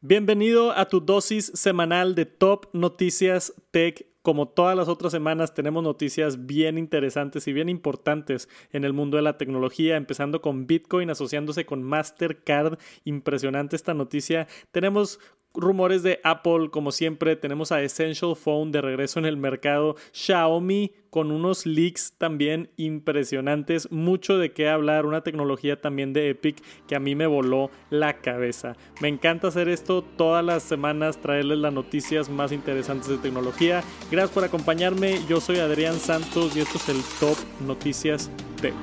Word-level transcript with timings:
Bienvenido 0.00 0.70
a 0.70 0.84
tu 0.84 1.00
dosis 1.00 1.50
semanal 1.56 2.14
de 2.14 2.24
Top 2.24 2.66
Noticias 2.72 3.52
Tech. 3.72 4.06
Como 4.22 4.46
todas 4.46 4.76
las 4.76 4.86
otras 4.86 5.10
semanas 5.10 5.54
tenemos 5.54 5.82
noticias 5.82 6.46
bien 6.46 6.78
interesantes 6.78 7.48
y 7.48 7.52
bien 7.52 7.68
importantes 7.68 8.48
en 8.70 8.84
el 8.84 8.92
mundo 8.92 9.16
de 9.16 9.24
la 9.24 9.38
tecnología, 9.38 9.96
empezando 9.96 10.40
con 10.40 10.68
Bitcoin 10.68 11.10
asociándose 11.10 11.66
con 11.66 11.82
Mastercard. 11.82 12.78
Impresionante 13.02 13.74
esta 13.74 13.92
noticia. 13.92 14.46
Tenemos 14.70 15.18
rumores 15.54 16.02
de 16.02 16.20
Apple, 16.24 16.70
como 16.70 16.92
siempre, 16.92 17.36
tenemos 17.36 17.72
a 17.72 17.82
Essential 17.82 18.36
Phone 18.36 18.72
de 18.72 18.80
regreso 18.80 19.18
en 19.18 19.26
el 19.26 19.36
mercado, 19.36 19.96
Xiaomi 20.12 20.92
con 21.10 21.30
unos 21.30 21.66
leaks 21.66 22.14
también 22.18 22.70
impresionantes, 22.76 23.90
mucho 23.90 24.38
de 24.38 24.52
qué 24.52 24.68
hablar, 24.68 25.06
una 25.06 25.22
tecnología 25.22 25.80
también 25.80 26.12
de 26.12 26.30
Epic 26.30 26.62
que 26.86 26.96
a 26.96 27.00
mí 27.00 27.14
me 27.14 27.26
voló 27.26 27.70
la 27.90 28.18
cabeza. 28.18 28.76
Me 29.00 29.08
encanta 29.08 29.48
hacer 29.48 29.68
esto 29.68 30.02
todas 30.02 30.44
las 30.44 30.62
semanas, 30.62 31.20
traerles 31.20 31.58
las 31.58 31.72
noticias 31.72 32.28
más 32.28 32.52
interesantes 32.52 33.08
de 33.08 33.18
tecnología. 33.18 33.82
Gracias 34.10 34.30
por 34.32 34.44
acompañarme, 34.44 35.20
yo 35.28 35.40
soy 35.40 35.58
Adrián 35.58 35.98
Santos 35.98 36.56
y 36.56 36.60
esto 36.60 36.78
es 36.78 36.88
el 36.88 37.00
Top 37.20 37.36
Noticias 37.66 38.30
Tech. 38.60 38.74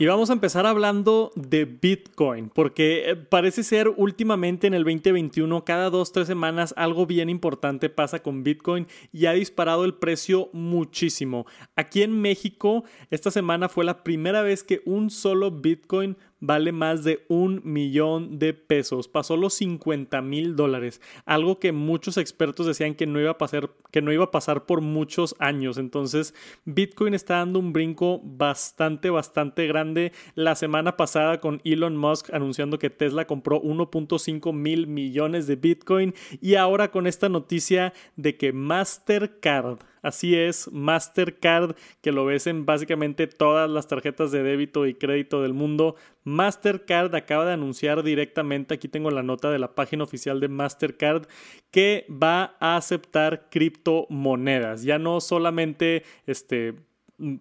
Y 0.00 0.06
vamos 0.06 0.30
a 0.30 0.32
empezar 0.32 0.64
hablando 0.64 1.30
de 1.34 1.66
Bitcoin, 1.66 2.48
porque 2.48 3.10
eh, 3.10 3.16
parece 3.16 3.62
ser 3.62 3.92
últimamente 3.94 4.66
en 4.66 4.72
el 4.72 4.82
2021, 4.82 5.62
cada 5.66 5.90
dos, 5.90 6.10
tres 6.10 6.26
semanas, 6.26 6.72
algo 6.78 7.04
bien 7.04 7.28
importante 7.28 7.90
pasa 7.90 8.22
con 8.22 8.42
Bitcoin 8.42 8.86
y 9.12 9.26
ha 9.26 9.32
disparado 9.32 9.84
el 9.84 9.92
precio 9.92 10.48
muchísimo. 10.54 11.44
Aquí 11.76 12.02
en 12.02 12.18
México, 12.18 12.84
esta 13.10 13.30
semana 13.30 13.68
fue 13.68 13.84
la 13.84 14.02
primera 14.02 14.40
vez 14.40 14.64
que 14.64 14.80
un 14.86 15.10
solo 15.10 15.50
Bitcoin 15.50 16.16
vale 16.40 16.72
más 16.72 17.04
de 17.04 17.24
un 17.28 17.60
millón 17.64 18.38
de 18.38 18.54
pesos. 18.54 19.08
Pasó 19.08 19.36
los 19.36 19.54
50 19.54 20.20
mil 20.22 20.56
dólares. 20.56 21.00
Algo 21.24 21.58
que 21.58 21.72
muchos 21.72 22.16
expertos 22.16 22.66
decían 22.66 22.94
que 22.94 23.06
no, 23.06 23.20
iba 23.20 23.32
a 23.32 23.38
pasar, 23.38 23.70
que 23.90 24.02
no 24.02 24.12
iba 24.12 24.24
a 24.24 24.30
pasar 24.30 24.66
por 24.66 24.80
muchos 24.80 25.36
años. 25.38 25.78
Entonces, 25.78 26.34
Bitcoin 26.64 27.14
está 27.14 27.36
dando 27.36 27.58
un 27.58 27.72
brinco 27.72 28.20
bastante, 28.24 29.10
bastante 29.10 29.66
grande. 29.66 30.12
La 30.34 30.54
semana 30.54 30.96
pasada 30.96 31.40
con 31.40 31.60
Elon 31.64 31.96
Musk 31.96 32.32
anunciando 32.32 32.78
que 32.78 32.90
Tesla 32.90 33.26
compró 33.26 33.62
1.5 33.62 34.52
mil 34.52 34.86
millones 34.86 35.46
de 35.46 35.56
Bitcoin. 35.56 36.14
Y 36.40 36.54
ahora 36.54 36.90
con 36.90 37.06
esta 37.06 37.28
noticia 37.28 37.92
de 38.16 38.36
que 38.36 38.52
Mastercard 38.52 39.78
Así 40.02 40.34
es, 40.34 40.70
Mastercard, 40.72 41.76
que 42.00 42.12
lo 42.12 42.24
ves 42.24 42.46
en 42.46 42.64
básicamente 42.64 43.26
todas 43.26 43.68
las 43.68 43.86
tarjetas 43.86 44.30
de 44.30 44.42
débito 44.42 44.86
y 44.86 44.94
crédito 44.94 45.42
del 45.42 45.52
mundo. 45.52 45.96
Mastercard 46.24 47.14
acaba 47.14 47.44
de 47.44 47.52
anunciar 47.52 48.02
directamente, 48.02 48.74
aquí 48.74 48.88
tengo 48.88 49.10
la 49.10 49.22
nota 49.22 49.50
de 49.50 49.58
la 49.58 49.74
página 49.74 50.04
oficial 50.04 50.40
de 50.40 50.48
Mastercard, 50.48 51.26
que 51.70 52.06
va 52.10 52.56
a 52.60 52.76
aceptar 52.76 53.48
criptomonedas. 53.50 54.82
Ya 54.82 54.98
no 54.98 55.20
solamente 55.20 56.04
este 56.26 56.74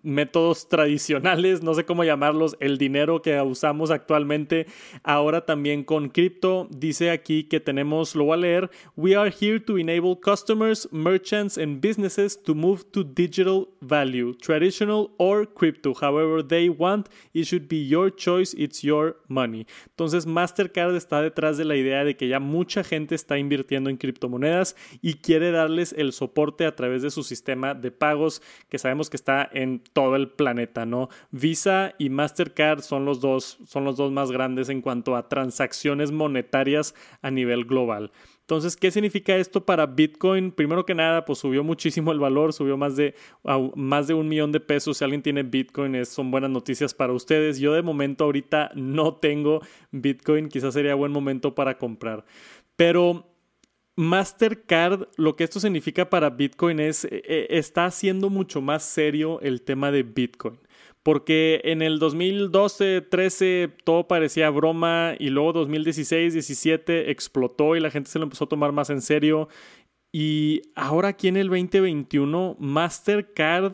métodos 0.04 0.68
tradicionales, 0.68 1.64
no 1.64 1.74
sé 1.74 1.86
cómo 1.86 2.04
llamarlos, 2.04 2.58
el 2.60 2.78
dinero 2.78 3.22
que 3.22 3.40
usamos 3.42 3.92
actualmente, 3.92 4.68
ahora 5.04 5.46
también 5.46 5.84
con 5.84 6.10
cripto. 6.10 6.68
Dice 6.70 7.12
aquí 7.12 7.46
que 7.46 7.60
tenemos, 7.60 8.16
lo 8.16 8.26
voy 8.26 8.34
a 8.34 8.38
leer, 8.38 8.70
we 8.96 9.16
are 9.16 9.32
here 9.32 9.60
to 9.60 9.78
enable 9.78 10.20
customers, 10.20 10.88
merchants 10.92 11.58
and 11.58 11.82
businesses 11.82 12.42
to 12.42 12.54
move 12.54 12.84
to 12.92 13.04
digital 13.04 13.70
value, 13.82 14.34
traditional 14.36 15.12
or 15.18 15.48
crypto, 15.48 15.94
however 15.94 16.46
they 16.46 16.70
want, 16.70 17.08
it 17.34 17.46
should 17.46 17.68
be 17.68 17.88
your 17.88 18.14
choice, 18.14 18.54
it's 18.58 18.82
your 18.82 19.18
money. 19.28 19.66
Entonces 19.90 20.26
Mastercard 20.26 20.96
está 20.96 21.22
detrás 21.22 21.58
de 21.58 21.66
la 21.66 21.76
idea 21.76 22.04
de 22.04 22.16
que 22.16 22.28
ya 22.28 22.40
mucha 22.40 22.84
gente 22.84 23.16
está 23.16 23.38
invirtiendo 23.38 23.90
en 23.90 23.98
criptomonedas 23.98 24.76
y 25.02 25.16
quiere 25.16 25.52
darles 25.52 25.94
el 25.98 26.12
soporte 26.12 26.66
a 26.66 26.76
través 26.76 27.02
de 27.02 27.12
su 27.12 27.24
sistema 27.24 27.74
de 27.74 27.92
pagos 27.92 28.42
que 28.70 28.78
sabemos 28.78 29.10
que 29.10 29.18
está 29.18 29.50
en 29.54 29.69
todo 29.94 30.16
el 30.16 30.30
planeta, 30.30 30.86
¿no? 30.86 31.10
Visa 31.30 31.94
y 32.00 32.10
Mastercard 32.10 32.82
son 32.82 33.06
los 33.06 33.22
dos, 33.22 33.60
son 33.66 33.86
los 33.86 33.96
dos 33.96 34.12
más 34.12 34.32
grandes 34.32 34.70
en 34.70 34.82
cuanto 34.82 35.16
a 35.16 35.30
transacciones 35.30 36.12
monetarias 36.12 36.96
a 37.22 37.30
nivel 37.30 37.66
global. 37.66 38.12
Entonces, 38.50 38.76
¿qué 38.76 38.90
significa 38.90 39.38
esto 39.38 39.64
para 39.64 39.86
Bitcoin? 39.86 40.52
Primero 40.52 40.84
que 40.84 40.96
nada, 40.96 41.24
pues 41.24 41.38
subió 41.38 41.64
muchísimo 41.64 42.12
el 42.12 42.18
valor, 42.18 42.52
subió 42.52 42.78
más 42.78 42.96
de, 42.96 43.14
más 43.76 44.08
de 44.08 44.16
un 44.16 44.28
millón 44.28 44.52
de 44.52 44.60
pesos. 44.60 44.98
Si 44.98 45.04
alguien 45.04 45.22
tiene 45.22 45.44
Bitcoin, 45.44 46.04
son 46.04 46.32
buenas 46.32 46.50
noticias 46.50 46.96
para 46.96 47.14
ustedes. 47.14 47.60
Yo 47.60 47.74
de 47.74 47.84
momento 47.84 48.24
ahorita 48.24 48.72
no 48.74 49.14
tengo 49.14 49.62
Bitcoin, 49.92 50.50
quizás 50.50 50.74
sería 50.74 50.96
buen 50.96 51.12
momento 51.12 51.54
para 51.54 51.78
comprar. 51.78 52.26
Pero 52.76 53.29
Mastercard, 54.00 55.10
lo 55.18 55.36
que 55.36 55.44
esto 55.44 55.60
significa 55.60 56.10
para 56.10 56.30
Bitcoin 56.30 56.80
es, 56.80 57.04
eh, 57.04 57.22
eh, 57.26 57.48
está 57.50 57.84
haciendo 57.84 58.30
mucho 58.30 58.62
más 58.62 58.84
serio 58.84 59.42
el 59.42 59.62
tema 59.62 59.92
de 59.92 60.04
Bitcoin. 60.04 60.58
Porque 61.04 61.60
en 61.66 61.82
el 61.82 62.00
2012, 62.00 63.02
13 63.02 63.70
todo 63.84 64.08
parecía 64.08 64.50
broma 64.52 65.16
y 65.20 65.30
luego 65.32 65.52
2016, 65.52 66.32
17 66.32 67.12
explotó 67.12 67.76
y 67.76 67.82
la 67.82 67.92
gente 67.92 68.10
se 68.10 68.20
lo 68.20 68.24
empezó 68.24 68.46
a 68.46 68.48
tomar 68.50 68.72
más 68.72 68.90
en 68.90 69.02
serio. 69.02 69.50
Y 70.14 70.62
ahora 70.76 71.10
aquí 71.10 71.28
en 71.28 71.36
el 71.36 71.50
2021, 71.50 72.56
Mastercard, 72.58 73.74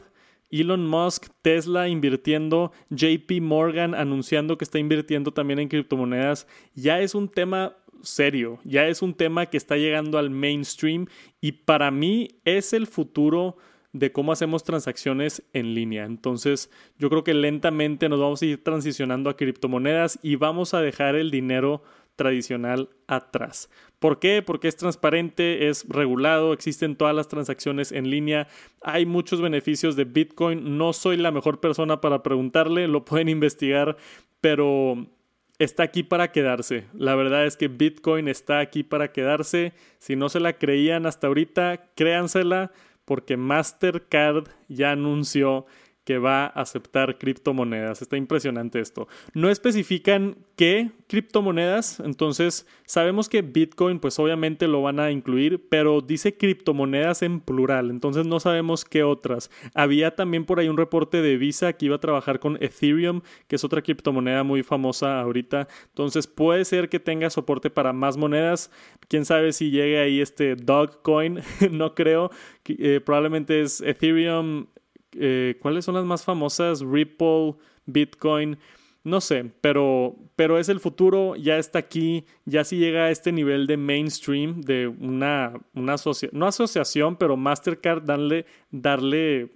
Elon 0.50 0.88
Musk, 0.88 1.28
Tesla 1.44 1.88
invirtiendo, 1.88 2.72
JP 2.90 3.42
Morgan 3.42 3.94
anunciando 3.94 4.57
que 4.57 4.63
está 4.66 4.80
invirtiendo 4.80 5.31
también 5.31 5.59
en 5.59 5.68
criptomonedas, 5.68 6.47
ya 6.74 7.00
es 7.00 7.13
un 7.13 7.30
tema 7.30 7.75
serio, 8.06 8.60
ya 8.64 8.88
es 8.88 9.02
un 9.02 9.14
tema 9.14 9.48
que 9.48 9.58
está 9.58 9.78
llegando 9.78 10.18
al 10.18 10.30
mainstream 10.30 11.08
y 11.42 11.52
para 11.52 11.92
mí 11.92 12.30
es 12.46 12.74
el 12.74 12.88
futuro 12.88 13.58
de 13.94 14.12
cómo 14.12 14.34
hacemos 14.34 14.64
transacciones 14.64 15.42
en 15.54 15.74
línea. 15.74 16.04
Entonces, 16.04 16.70
yo 17.00 17.10
creo 17.10 17.24
que 17.24 17.34
lentamente 17.34 18.10
nos 18.10 18.20
vamos 18.20 18.42
a 18.42 18.46
ir 18.46 18.62
transicionando 18.62 19.30
a 19.30 19.38
criptomonedas 19.38 20.20
y 20.22 20.36
vamos 20.36 20.74
a 20.74 20.82
dejar 20.82 21.16
el 21.16 21.32
dinero 21.32 21.82
tradicional 22.16 22.90
atrás. 23.08 23.70
¿Por 24.00 24.20
qué? 24.20 24.42
Porque 24.42 24.68
es 24.68 24.76
transparente, 24.76 25.70
es 25.70 25.88
regulado, 25.88 26.54
existen 26.54 26.96
todas 26.96 27.16
las 27.16 27.28
transacciones 27.28 27.92
en 27.92 28.10
línea, 28.10 28.48
hay 28.82 29.06
muchos 29.06 29.42
beneficios 29.42 29.96
de 29.96 30.06
Bitcoin. 30.06 30.78
No 30.78 30.94
soy 30.94 31.18
la 31.18 31.32
mejor 31.32 31.60
persona 31.60 32.02
para 32.02 32.24
preguntarle, 32.24 32.88
lo 32.88 33.06
pueden 33.06 33.30
investigar, 33.30 33.98
pero 34.42 35.08
está 35.60 35.84
aquí 35.84 36.04
para 36.04 36.32
quedarse. 36.32 36.86
La 36.94 37.16
verdad 37.16 37.46
es 37.46 37.58
que 37.58 37.68
Bitcoin 37.68 38.28
está 38.28 38.60
aquí 38.60 38.84
para 38.84 39.12
quedarse. 39.12 39.74
Si 40.00 40.16
no 40.16 40.30
se 40.30 40.40
la 40.40 40.54
creían 40.54 41.06
hasta 41.06 41.28
ahorita, 41.28 41.92
créansela 41.96 42.72
porque 43.06 43.38
Mastercard 43.38 44.48
ya 44.68 44.92
anunció 44.92 45.66
que 46.06 46.20
va 46.20 46.46
a 46.46 46.62
aceptar 46.62 47.18
criptomonedas. 47.18 48.02
Está 48.02 48.16
impresionante 48.16 48.80
esto. 48.80 49.08
No 49.34 49.50
especifican 49.50 50.38
qué 50.56 50.92
criptomonedas, 51.08 52.00
entonces 52.00 52.66
sabemos 52.86 53.28
que 53.28 53.42
Bitcoin 53.42 54.00
pues 54.00 54.18
obviamente 54.20 54.68
lo 54.68 54.82
van 54.82 55.00
a 55.00 55.12
incluir, 55.12 55.68
pero 55.70 56.02
dice 56.02 56.38
criptomonedas 56.38 57.22
en 57.24 57.42
plural, 57.42 57.90
entonces 57.90 58.26
no 58.26 58.40
sabemos 58.40 58.86
qué 58.86 59.04
otras. 59.04 59.52
Había 59.74 60.16
también 60.16 60.46
por 60.46 60.60
ahí 60.60 60.70
un 60.70 60.78
reporte 60.78 61.22
de 61.22 61.38
Visa 61.38 61.74
que 61.74 61.88
iba 61.88 61.98
a 61.98 62.00
trabajar 62.00 62.40
con 62.40 62.58
Ethereum, 62.62 63.22
que 63.48 63.58
es 63.58 63.64
otra 63.64 63.82
criptomoneda 63.82 64.44
muy 64.44 64.64
famosa 64.64 65.20
ahorita, 65.20 65.68
entonces 65.90 66.28
puede 66.28 66.66
ser 66.66 66.88
que 66.90 67.00
tenga 67.00 67.30
soporte 67.30 67.70
para 67.70 67.94
más 67.94 68.18
monedas. 68.18 68.72
Quién 69.08 69.26
sabe 69.26 69.54
si 69.54 69.72
llegue 69.72 70.00
ahí 70.00 70.22
este 70.22 70.56
Dogecoin, 70.56 71.42
no 71.72 71.96
creo. 71.96 72.32
Eh, 72.68 73.01
probablemente 73.04 73.62
es 73.62 73.81
Ethereum, 73.81 74.68
eh, 75.19 75.57
¿cuáles 75.62 75.85
son 75.85 75.95
las 75.95 76.06
más 76.06 76.23
famosas? 76.23 76.81
Ripple, 76.81 77.56
Bitcoin, 77.85 78.57
no 79.06 79.21
sé, 79.21 79.51
pero, 79.62 80.15
pero 80.35 80.57
es 80.57 80.67
el 80.67 80.79
futuro, 80.79 81.35
ya 81.35 81.57
está 81.57 81.77
aquí, 81.77 82.25
ya 82.45 82.63
si 82.63 82.77
llega 82.77 83.03
a 83.06 83.12
este 83.12 83.31
nivel 83.31 83.67
de 83.67 83.77
mainstream, 83.77 84.62
de 84.62 84.88
una, 84.88 85.53
una 85.75 85.95
no 86.31 86.47
asociación, 86.47 87.15
pero 87.15 87.38
Mastercard, 87.38 88.03
darle, 88.03 88.47
darle 88.71 89.51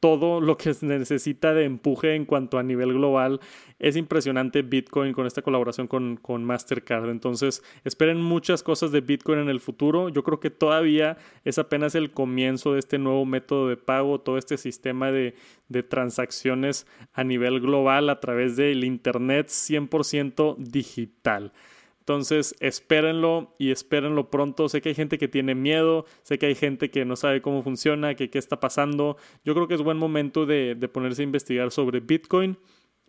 todo 0.00 0.40
lo 0.40 0.56
que 0.56 0.72
se 0.72 0.86
necesita 0.86 1.52
de 1.52 1.64
empuje 1.64 2.14
en 2.14 2.24
cuanto 2.24 2.58
a 2.58 2.62
nivel 2.62 2.94
global. 2.94 3.40
Es 3.78 3.96
impresionante 3.96 4.62
Bitcoin 4.62 5.12
con 5.12 5.26
esta 5.26 5.42
colaboración 5.42 5.86
con, 5.86 6.16
con, 6.16 6.42
Mastercard. 6.42 7.10
Entonces, 7.10 7.62
esperen 7.84 8.20
muchas 8.20 8.62
cosas 8.62 8.92
de 8.92 9.02
Bitcoin 9.02 9.40
en 9.40 9.50
el 9.50 9.60
futuro. 9.60 10.08
Yo 10.08 10.24
creo 10.24 10.40
que 10.40 10.50
todavía 10.50 11.18
es 11.44 11.58
apenas 11.58 11.94
el 11.94 12.12
comienzo 12.12 12.72
de 12.72 12.80
este 12.80 12.98
nuevo 12.98 13.26
método 13.26 13.68
de 13.68 13.76
pago, 13.76 14.20
todo 14.20 14.38
este 14.38 14.56
sistema 14.56 15.12
de, 15.12 15.34
de 15.68 15.82
transacciones 15.82 16.86
a 17.12 17.22
nivel 17.22 17.60
global 17.60 18.08
a 18.08 18.20
través 18.20 18.56
del 18.56 18.84
Internet 18.84 19.48
100% 19.48 20.56
digital. 20.56 21.52
Entonces, 22.00 22.56
espérenlo 22.60 23.54
y 23.58 23.70
espérenlo 23.70 24.30
pronto. 24.30 24.68
Sé 24.68 24.80
que 24.80 24.90
hay 24.90 24.94
gente 24.94 25.18
que 25.18 25.28
tiene 25.28 25.54
miedo, 25.54 26.06
sé 26.22 26.38
que 26.38 26.46
hay 26.46 26.54
gente 26.54 26.90
que 26.90 27.04
no 27.04 27.14
sabe 27.16 27.40
cómo 27.40 27.62
funciona, 27.62 28.14
que 28.16 28.30
qué 28.30 28.38
está 28.38 28.58
pasando. 28.58 29.16
Yo 29.44 29.54
creo 29.54 29.68
que 29.68 29.74
es 29.74 29.82
buen 29.82 29.98
momento 29.98 30.46
de, 30.46 30.74
de 30.74 30.88
ponerse 30.88 31.22
a 31.22 31.24
investigar 31.24 31.70
sobre 31.70 32.00
Bitcoin 32.00 32.58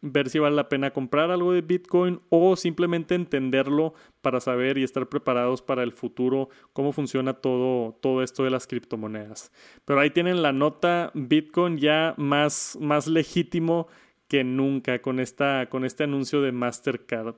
ver 0.01 0.29
si 0.29 0.39
vale 0.39 0.55
la 0.55 0.67
pena 0.67 0.91
comprar 0.91 1.31
algo 1.31 1.53
de 1.53 1.61
Bitcoin 1.61 2.21
o 2.29 2.55
simplemente 2.55 3.15
entenderlo 3.15 3.93
para 4.21 4.39
saber 4.39 4.77
y 4.77 4.83
estar 4.83 5.07
preparados 5.07 5.61
para 5.61 5.83
el 5.83 5.93
futuro, 5.93 6.49
cómo 6.73 6.91
funciona 6.91 7.33
todo, 7.33 7.93
todo 8.01 8.23
esto 8.23 8.43
de 8.43 8.49
las 8.49 8.67
criptomonedas. 8.67 9.51
Pero 9.85 9.99
ahí 9.99 10.09
tienen 10.09 10.41
la 10.41 10.51
nota 10.51 11.11
Bitcoin 11.13 11.77
ya 11.77 12.15
más, 12.17 12.77
más 12.81 13.07
legítimo 13.07 13.87
que 14.31 14.45
nunca 14.45 15.01
con, 15.01 15.19
esta, 15.19 15.65
con 15.67 15.83
este 15.83 16.05
anuncio 16.05 16.41
de 16.41 16.53
Mastercard. 16.53 17.35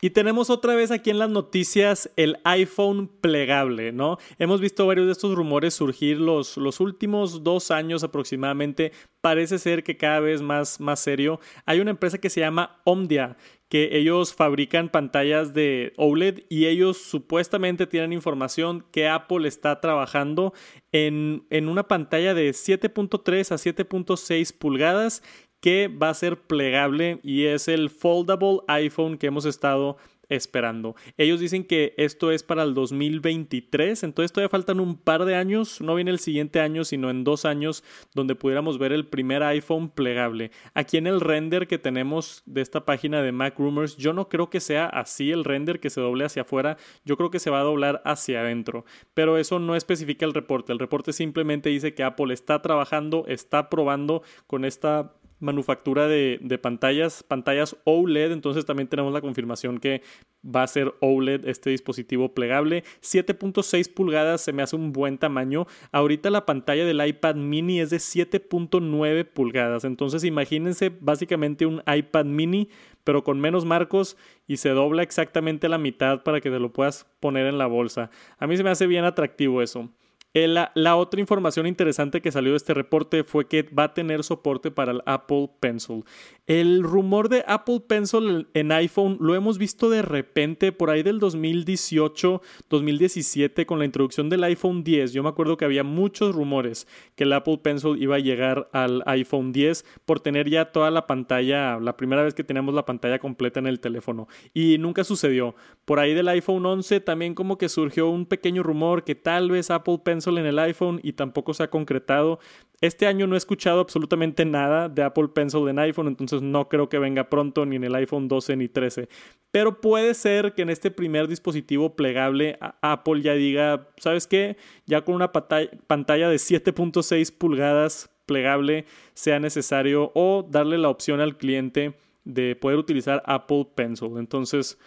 Y 0.00 0.10
tenemos 0.10 0.50
otra 0.50 0.74
vez 0.74 0.90
aquí 0.90 1.10
en 1.10 1.18
las 1.18 1.30
noticias 1.30 2.10
el 2.16 2.38
iPhone 2.44 3.08
plegable, 3.20 3.92
¿no? 3.92 4.18
Hemos 4.38 4.60
visto 4.60 4.86
varios 4.86 5.06
de 5.06 5.12
estos 5.12 5.34
rumores 5.34 5.74
surgir 5.74 6.18
los, 6.18 6.56
los 6.56 6.80
últimos 6.80 7.42
dos 7.42 7.70
años 7.70 8.04
aproximadamente. 8.04 8.92
Parece 9.20 9.58
ser 9.58 9.82
que 9.82 9.96
cada 9.96 10.20
vez 10.20 10.42
más, 10.42 10.80
más 10.80 11.00
serio. 11.00 11.40
Hay 11.64 11.80
una 11.80 11.90
empresa 11.90 12.18
que 12.18 12.30
se 12.30 12.40
llama 12.40 12.80
Omdia, 12.84 13.36
que 13.68 13.96
ellos 13.96 14.34
fabrican 14.34 14.88
pantallas 14.88 15.54
de 15.54 15.94
OLED 15.96 16.44
y 16.48 16.66
ellos 16.66 16.98
supuestamente 16.98 17.86
tienen 17.86 18.12
información 18.12 18.84
que 18.92 19.08
Apple 19.08 19.48
está 19.48 19.80
trabajando 19.80 20.52
en, 20.92 21.46
en 21.50 21.68
una 21.68 21.88
pantalla 21.88 22.34
de 22.34 22.50
7.3 22.50 23.50
a 23.50 23.56
7.6 23.56 24.56
pulgadas 24.56 25.22
que 25.64 25.88
va 25.88 26.10
a 26.10 26.14
ser 26.14 26.42
plegable 26.42 27.20
y 27.22 27.44
es 27.44 27.68
el 27.68 27.88
foldable 27.88 28.58
iPhone 28.68 29.16
que 29.16 29.28
hemos 29.28 29.46
estado 29.46 29.96
esperando. 30.28 30.94
Ellos 31.16 31.40
dicen 31.40 31.64
que 31.64 31.94
esto 31.96 32.30
es 32.32 32.42
para 32.42 32.64
el 32.64 32.74
2023, 32.74 34.02
entonces 34.02 34.30
todavía 34.30 34.50
faltan 34.50 34.78
un 34.78 34.98
par 34.98 35.24
de 35.24 35.36
años, 35.36 35.80
no 35.80 35.94
viene 35.94 36.10
el 36.10 36.18
siguiente 36.18 36.60
año, 36.60 36.84
sino 36.84 37.08
en 37.08 37.24
dos 37.24 37.46
años, 37.46 37.82
donde 38.12 38.34
pudiéramos 38.34 38.76
ver 38.76 38.92
el 38.92 39.06
primer 39.06 39.42
iPhone 39.42 39.88
plegable. 39.88 40.50
Aquí 40.74 40.98
en 40.98 41.06
el 41.06 41.22
render 41.22 41.66
que 41.66 41.78
tenemos 41.78 42.42
de 42.44 42.60
esta 42.60 42.84
página 42.84 43.22
de 43.22 43.32
Mac 43.32 43.58
Rumors, 43.58 43.96
yo 43.96 44.12
no 44.12 44.28
creo 44.28 44.50
que 44.50 44.60
sea 44.60 44.84
así 44.84 45.30
el 45.30 45.44
render 45.44 45.80
que 45.80 45.88
se 45.88 46.02
doble 46.02 46.26
hacia 46.26 46.42
afuera, 46.42 46.76
yo 47.06 47.16
creo 47.16 47.30
que 47.30 47.40
se 47.40 47.48
va 47.48 47.60
a 47.60 47.64
doblar 47.64 48.02
hacia 48.04 48.42
adentro, 48.42 48.84
pero 49.14 49.38
eso 49.38 49.58
no 49.60 49.76
especifica 49.76 50.26
el 50.26 50.34
reporte, 50.34 50.74
el 50.74 50.78
reporte 50.78 51.14
simplemente 51.14 51.70
dice 51.70 51.94
que 51.94 52.02
Apple 52.02 52.34
está 52.34 52.60
trabajando, 52.60 53.24
está 53.28 53.70
probando 53.70 54.22
con 54.46 54.66
esta 54.66 55.14
manufactura 55.40 56.08
de, 56.08 56.58
pantallas, 56.62 57.22
pantallas 57.22 57.76
OLED, 57.84 58.32
entonces 58.32 58.64
también 58.64 58.88
tenemos 58.88 59.12
la 59.12 59.20
confirmación 59.20 59.78
que 59.78 60.02
va 60.44 60.62
a 60.62 60.66
ser 60.66 60.94
OLED 61.00 61.46
este 61.46 61.70
dispositivo 61.70 62.34
plegable. 62.34 62.84
7.6 63.02 63.92
pulgadas 63.92 64.40
se 64.40 64.52
me 64.52 64.62
hace 64.62 64.76
un 64.76 64.92
buen 64.92 65.18
tamaño. 65.18 65.66
Ahorita 65.92 66.30
la 66.30 66.46
pantalla 66.46 66.84
del 66.84 67.06
iPad 67.06 67.36
mini 67.36 67.80
es 67.80 67.90
de 67.90 67.98
7.9 67.98 69.24
pulgadas, 69.24 69.84
entonces 69.84 70.24
imagínense 70.24 70.90
básicamente 71.00 71.66
un 71.66 71.82
iPad 71.86 72.24
mini 72.24 72.68
pero 73.04 73.22
con 73.22 73.38
menos 73.38 73.64
marcos 73.64 74.16
y 74.46 74.56
se 74.56 74.70
dobla 74.70 75.02
exactamente 75.02 75.68
la 75.68 75.78
mitad 75.78 76.22
para 76.22 76.40
que 76.40 76.50
te 76.50 76.58
lo 76.58 76.72
puedas 76.72 77.06
poner 77.20 77.46
en 77.46 77.58
la 77.58 77.66
bolsa. 77.66 78.10
A 78.38 78.46
mí 78.46 78.56
se 78.56 78.64
me 78.64 78.70
hace 78.70 78.86
bien 78.86 79.04
atractivo 79.04 79.62
eso. 79.62 79.90
Eh, 80.36 80.48
la, 80.48 80.96
otra 80.96 81.20
información 81.20 81.68
interesante 81.68 82.20
que 82.20 82.32
salió 82.32 82.50
de 82.50 82.56
este 82.56 82.74
reporte 82.74 83.22
fue 83.22 83.46
que 83.46 83.62
va 83.62 83.84
a 83.84 83.94
tener 83.94 84.24
soporte 84.24 84.72
para 84.72 84.90
el 84.90 85.00
Apple 85.06 85.48
Pencil. 85.60 86.04
El 86.46 86.82
rumor 86.82 87.28
de 87.28 87.44
Apple 87.46 87.84
Pencil 87.86 88.48
en 88.52 88.72
iPhone 88.72 89.16
lo 89.20 89.36
hemos 89.36 89.58
visto 89.58 89.88
de 89.90 90.02
repente 90.02 90.72
por 90.72 90.90
ahí 90.90 91.04
del 91.04 91.20
2018, 91.20 92.42
2017 92.68 93.64
con 93.64 93.78
la 93.78 93.84
introducción 93.84 94.28
del 94.28 94.42
iPhone 94.42 94.82
10. 94.82 95.12
Yo 95.12 95.22
me 95.22 95.28
acuerdo 95.28 95.56
que 95.56 95.66
había 95.66 95.84
muchos 95.84 96.34
rumores 96.34 96.88
que 97.14 97.22
el 97.22 97.32
Apple 97.32 97.58
Pencil 97.58 98.02
iba 98.02 98.16
a 98.16 98.18
llegar 98.18 98.68
al 98.72 99.04
iPhone 99.06 99.52
10 99.52 99.84
por 100.04 100.18
tener 100.18 100.50
ya 100.50 100.72
toda 100.72 100.90
la 100.90 101.06
pantalla, 101.06 101.78
la 101.78 101.96
primera 101.96 102.24
vez 102.24 102.34
que 102.34 102.42
teníamos 102.42 102.74
la 102.74 102.84
pantalla 102.84 103.20
completa 103.20 103.60
en 103.60 103.68
el 103.68 103.78
teléfono. 103.78 104.26
Y 104.52 104.78
nunca 104.78 105.04
sucedió. 105.04 105.54
Por 105.84 106.00
ahí 106.00 106.12
del 106.12 106.26
iPhone 106.26 106.66
11 106.66 106.98
también 106.98 107.34
como 107.34 107.56
que 107.56 107.68
surgió 107.68 108.08
un 108.08 108.26
pequeño 108.26 108.64
rumor 108.64 109.04
que 109.04 109.14
tal 109.14 109.52
vez 109.52 109.70
Apple 109.70 110.00
Pencil 110.04 110.23
en 110.26 110.46
el 110.46 110.58
iPhone 110.58 111.00
y 111.02 111.12
tampoco 111.12 111.54
se 111.54 111.62
ha 111.62 111.70
concretado. 111.70 112.38
Este 112.80 113.06
año 113.06 113.26
no 113.26 113.34
he 113.34 113.38
escuchado 113.38 113.80
absolutamente 113.80 114.44
nada 114.44 114.88
de 114.88 115.02
Apple 115.02 115.28
Pencil 115.28 115.68
en 115.68 115.78
iPhone, 115.78 116.08
entonces 116.08 116.42
no 116.42 116.68
creo 116.68 116.88
que 116.88 116.98
venga 116.98 117.30
pronto 117.30 117.64
ni 117.64 117.76
en 117.76 117.84
el 117.84 117.94
iPhone 117.94 118.28
12 118.28 118.56
ni 118.56 118.68
13. 118.68 119.08
Pero 119.50 119.80
puede 119.80 120.14
ser 120.14 120.54
que 120.54 120.62
en 120.62 120.70
este 120.70 120.90
primer 120.90 121.28
dispositivo 121.28 121.94
plegable 121.94 122.58
Apple 122.82 123.22
ya 123.22 123.34
diga, 123.34 123.88
¿sabes 123.98 124.26
qué? 124.26 124.56
Ya 124.86 125.02
con 125.04 125.14
una 125.14 125.32
pantalla 125.32 126.28
de 126.28 126.36
7.6 126.36 127.32
pulgadas 127.36 128.10
plegable 128.26 128.86
sea 129.12 129.38
necesario 129.38 130.10
o 130.14 130.46
darle 130.48 130.78
la 130.78 130.88
opción 130.88 131.20
al 131.20 131.36
cliente 131.36 131.94
de 132.24 132.56
poder 132.56 132.78
utilizar 132.78 133.22
Apple 133.26 133.68
Pencil. 133.74 134.12
Entonces, 134.16 134.78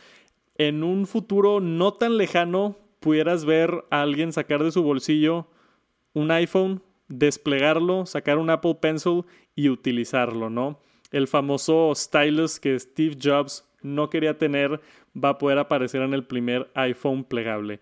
en 0.58 0.84
un 0.84 1.06
futuro 1.06 1.60
no 1.60 1.94
tan 1.94 2.18
lejano, 2.18 2.78
pudieras 3.00 3.46
ver 3.46 3.86
a 3.90 4.02
alguien 4.02 4.34
sacar 4.34 4.64
de 4.64 4.72
su 4.72 4.84
bolsillo 4.84 5.48
un 6.14 6.32
iPhone, 6.32 6.82
desplegarlo, 7.08 8.06
sacar 8.06 8.38
un 8.38 8.50
Apple 8.50 8.76
Pencil 8.82 9.24
y 9.56 9.70
utilizarlo, 9.70 10.50
¿no? 10.50 10.82
El 11.12 11.28
famoso 11.28 11.94
stylus 11.96 12.60
que 12.60 12.78
Steve 12.80 13.18
Jobs 13.22 13.68
no 13.82 14.10
quería 14.10 14.38
tener 14.38 14.82
va 15.16 15.30
a 15.30 15.38
poder 15.38 15.60
aparecer 15.60 16.02
en 16.02 16.14
el 16.14 16.26
primer 16.26 16.70
iPhone 16.74 17.24
plegable. 17.24 17.80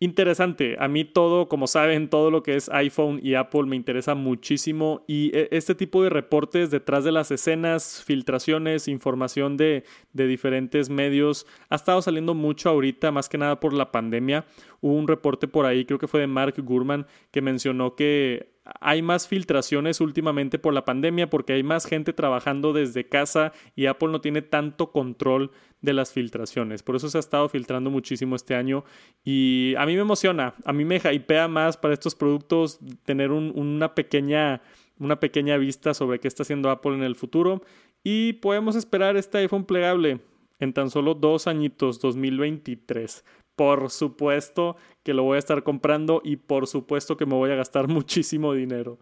Interesante, 0.00 0.76
a 0.78 0.86
mí 0.86 1.04
todo, 1.04 1.48
como 1.48 1.66
saben, 1.66 2.08
todo 2.08 2.30
lo 2.30 2.44
que 2.44 2.54
es 2.54 2.68
iPhone 2.68 3.18
y 3.20 3.34
Apple 3.34 3.64
me 3.64 3.74
interesa 3.74 4.14
muchísimo 4.14 5.02
y 5.08 5.36
e, 5.36 5.48
este 5.50 5.74
tipo 5.74 6.04
de 6.04 6.08
reportes 6.08 6.70
detrás 6.70 7.02
de 7.02 7.10
las 7.10 7.32
escenas, 7.32 8.04
filtraciones, 8.04 8.86
información 8.86 9.56
de, 9.56 9.82
de 10.12 10.28
diferentes 10.28 10.88
medios 10.88 11.48
ha 11.68 11.74
estado 11.74 12.00
saliendo 12.00 12.34
mucho 12.34 12.68
ahorita, 12.68 13.10
más 13.10 13.28
que 13.28 13.38
nada 13.38 13.58
por 13.58 13.72
la 13.72 13.90
pandemia. 13.90 14.46
Hubo 14.80 14.92
un 14.92 15.08
reporte 15.08 15.48
por 15.48 15.66
ahí, 15.66 15.84
creo 15.84 15.98
que 15.98 16.06
fue 16.06 16.20
de 16.20 16.28
Mark 16.28 16.54
Gurman, 16.58 17.04
que 17.32 17.42
mencionó 17.42 17.96
que 17.96 18.52
hay 18.80 19.02
más 19.02 19.28
filtraciones 19.28 20.00
últimamente 20.00 20.58
por 20.58 20.74
la 20.74 20.84
pandemia 20.84 21.30
porque 21.30 21.52
hay 21.52 21.62
más 21.62 21.86
gente 21.86 22.12
trabajando 22.12 22.72
desde 22.72 23.08
casa 23.08 23.52
y 23.74 23.86
Apple 23.86 24.08
no 24.08 24.20
tiene 24.20 24.42
tanto 24.42 24.92
control 24.92 25.50
de 25.80 25.92
las 25.92 26.12
filtraciones. 26.12 26.82
Por 26.82 26.96
eso 26.96 27.08
se 27.08 27.18
ha 27.18 27.20
estado 27.20 27.48
filtrando 27.48 27.90
muchísimo 27.90 28.36
este 28.36 28.54
año 28.54 28.84
y 29.24 29.74
a 29.78 29.86
mí 29.86 29.94
me 29.94 30.02
emociona, 30.02 30.54
a 30.64 30.72
mí 30.72 30.84
me 30.84 30.96
hypea 30.96 31.48
más 31.48 31.76
para 31.76 31.94
estos 31.94 32.14
productos 32.14 32.78
tener 33.04 33.30
una, 33.30 33.94
pequeña, 33.94 34.62
una 34.98 35.20
pequeña 35.20 35.56
vista 35.56 35.94
sobre 35.94 36.18
qué 36.20 36.28
está 36.28 36.42
haciendo 36.42 36.70
Apple 36.70 36.94
en 36.94 37.02
el 37.02 37.16
futuro 37.16 37.62
y 38.04 38.34
podemos 38.34 38.76
esperar 38.76 39.16
este 39.16 39.38
iPhone 39.38 39.64
plegable 39.64 40.20
en 40.60 40.72
tan 40.72 40.90
solo 40.90 41.14
dos 41.14 41.46
añitos, 41.46 42.00
2023 42.00 43.24
por 43.58 43.90
supuesto 43.90 44.76
que 45.02 45.12
lo 45.12 45.24
voy 45.24 45.34
a 45.34 45.40
estar 45.40 45.64
comprando 45.64 46.22
y 46.24 46.36
por 46.36 46.68
supuesto 46.68 47.16
que 47.16 47.26
me 47.26 47.34
voy 47.34 47.50
a 47.50 47.56
gastar 47.56 47.88
muchísimo 47.98 48.54
dinero. 48.54 48.98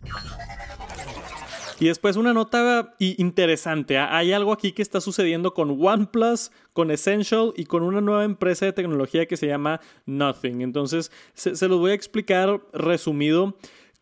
Y 1.78 1.88
después 1.88 2.16
una 2.16 2.32
nota 2.32 2.94
interesante. 2.98 3.98
¿ah? 3.98 4.16
Hay 4.16 4.32
algo 4.32 4.54
aquí 4.54 4.72
que 4.72 4.80
está 4.80 5.02
sucediendo 5.02 5.52
con 5.52 5.76
OnePlus, 5.78 6.50
con 6.72 6.90
Essential 6.90 7.52
y 7.54 7.66
con 7.66 7.82
una 7.82 8.00
nueva 8.00 8.24
empresa 8.24 8.64
de 8.64 8.72
tecnología 8.72 9.26
que 9.26 9.36
se 9.36 9.46
llama 9.46 9.82
Nothing. 10.06 10.62
Entonces, 10.62 11.12
se, 11.34 11.68
los 11.68 11.78
voy 11.78 11.90
a 11.90 11.94
explicar 11.94 12.62
resumido. 12.72 13.58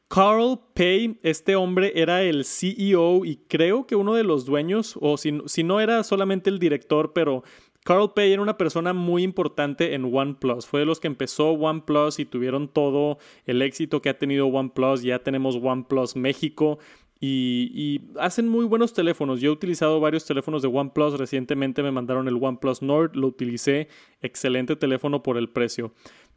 Carl 0.07 0.61
Pay, 0.75 1.19
este 1.25 1.57
hombre 1.57 1.93
era 1.97 2.23
el 2.23 2.45
CEO 2.45 3.25
y 3.25 3.39
creo 3.49 3.89
que 3.89 3.97
uno 3.97 4.15
de 4.15 4.23
los 4.23 4.45
dueños, 4.45 4.97
o 5.01 5.17
si, 5.17 5.41
si 5.47 5.65
no 5.65 5.81
era 5.81 6.05
solamente 6.05 6.51
el 6.51 6.61
director, 6.61 7.13
pero 7.13 7.43
Carl 7.85 8.13
Pay 8.15 8.33
era 8.33 8.41
una 8.41 8.57
persona 8.57 8.95
muy 8.95 9.23
importante 9.23 9.95
en 9.95 10.07
OnePlus. 10.07 10.67
Fue 10.67 10.81
de 10.81 10.87
los 10.87 11.01
que 11.01 11.07
empezó 11.07 11.51
OnePlus 11.51 12.19
y 12.19 12.25
tuvieron 12.25 12.67
todo 12.67 13.19
el 13.45 13.61
éxito 13.61 14.01
que 14.01 14.09
ha 14.09 14.19
tenido 14.19 14.47
OnePlus. 14.47 15.03
Ya 15.03 15.19
tenemos 15.19 15.57
OnePlus 15.57 16.17
México. 16.17 16.79
Y, 17.21 17.71
y, 17.75 18.19
hacen 18.19 18.49
muy 18.49 18.65
buenos 18.65 18.95
teléfonos. 18.95 19.41
Yo 19.43 19.51
he 19.51 19.53
utilizado 19.53 20.01
varios 20.01 20.25
teléfonos 20.25 20.63
de 20.63 20.69
OnePlus. 20.69 21.19
Recientemente 21.19 21.83
me 21.83 21.91
mandaron 21.91 22.27
el 22.27 22.43
OnePlus 22.43 22.81
Nord. 22.81 23.17
Lo 23.17 23.27
utilicé. 23.27 23.89
Excelente 24.23 24.77
teléfono 24.77 25.23
por 25.23 25.37
el 25.37 25.51
precio. 25.51 25.93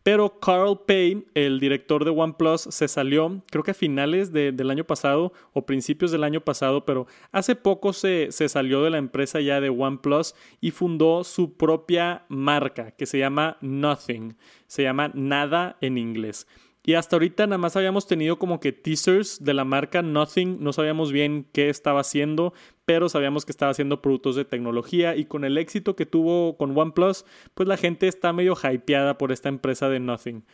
Pero 0.08 0.40
Carl 0.40 0.80
Pay, 0.88 1.26
el 1.34 1.60
director 1.60 2.06
de 2.06 2.12
OnePlus, 2.12 2.62
se 2.62 2.88
salió, 2.88 3.44
creo 3.52 3.62
que 3.62 3.72
a 3.72 3.74
finales 3.74 4.32
del 4.32 4.72
año 4.72 4.86
pasado 4.86 5.34
o 5.52 5.66
principios 5.66 6.12
del 6.12 6.24
año 6.24 6.40
pasado, 6.40 6.86
pero 6.86 7.08
hace 7.34 7.58
poco 7.58 7.92
se, 7.92 8.32
se 8.32 8.48
salió 8.48 8.82
de 8.84 8.90
la 8.90 9.00
empresa 9.00 9.42
ya 9.42 9.60
de 9.60 9.68
OnePlus 9.68 10.34
y 10.62 10.72
fundó 10.72 11.26
su 11.26 11.58
propia 11.58 12.24
marca 12.30 12.92
que 12.92 13.06
se 13.06 13.20
llama 13.20 13.58
Nothing. 13.60 14.38
Se 14.68 14.84
llama 14.84 15.12
Nada 15.14 15.76
en 15.82 15.98
inglés. 15.98 16.48
Y 16.88 16.94
hasta 16.94 17.18
ahorita 17.18 17.46
nada 17.48 17.58
más 17.58 17.76
habíamos 17.76 18.08
tenido 18.08 18.40
como 18.40 18.62
que 18.62 18.72
teasers 18.72 19.44
de 19.44 19.54
la 19.54 19.66
marca 19.66 20.02
Nothing, 20.02 20.64
no 20.64 20.72
sabíamos 20.72 21.12
bien 21.12 21.46
qué 21.52 21.68
estaba 21.68 22.00
haciendo, 22.00 22.54
pero 22.86 23.10
sabíamos 23.10 23.46
que 23.46 23.52
estaba 23.52 23.72
haciendo 23.72 24.02
productos 24.02 24.38
de 24.38 24.46
tecnología 24.46 25.18
y 25.18 25.26
con 25.26 25.44
el 25.44 25.58
éxito 25.58 25.98
que 25.98 26.06
tuvo 26.06 26.56
con 26.56 26.78
OnePlus, 26.78 27.26
pues 27.56 27.68
la 27.68 27.76
gente 27.76 28.08
está 28.08 28.32
medio 28.32 28.56
hypeada 28.56 29.18
por 29.18 29.34
esta 29.34 29.50
empresa 29.50 29.90
de 29.90 30.00
Nothing. 30.00 30.46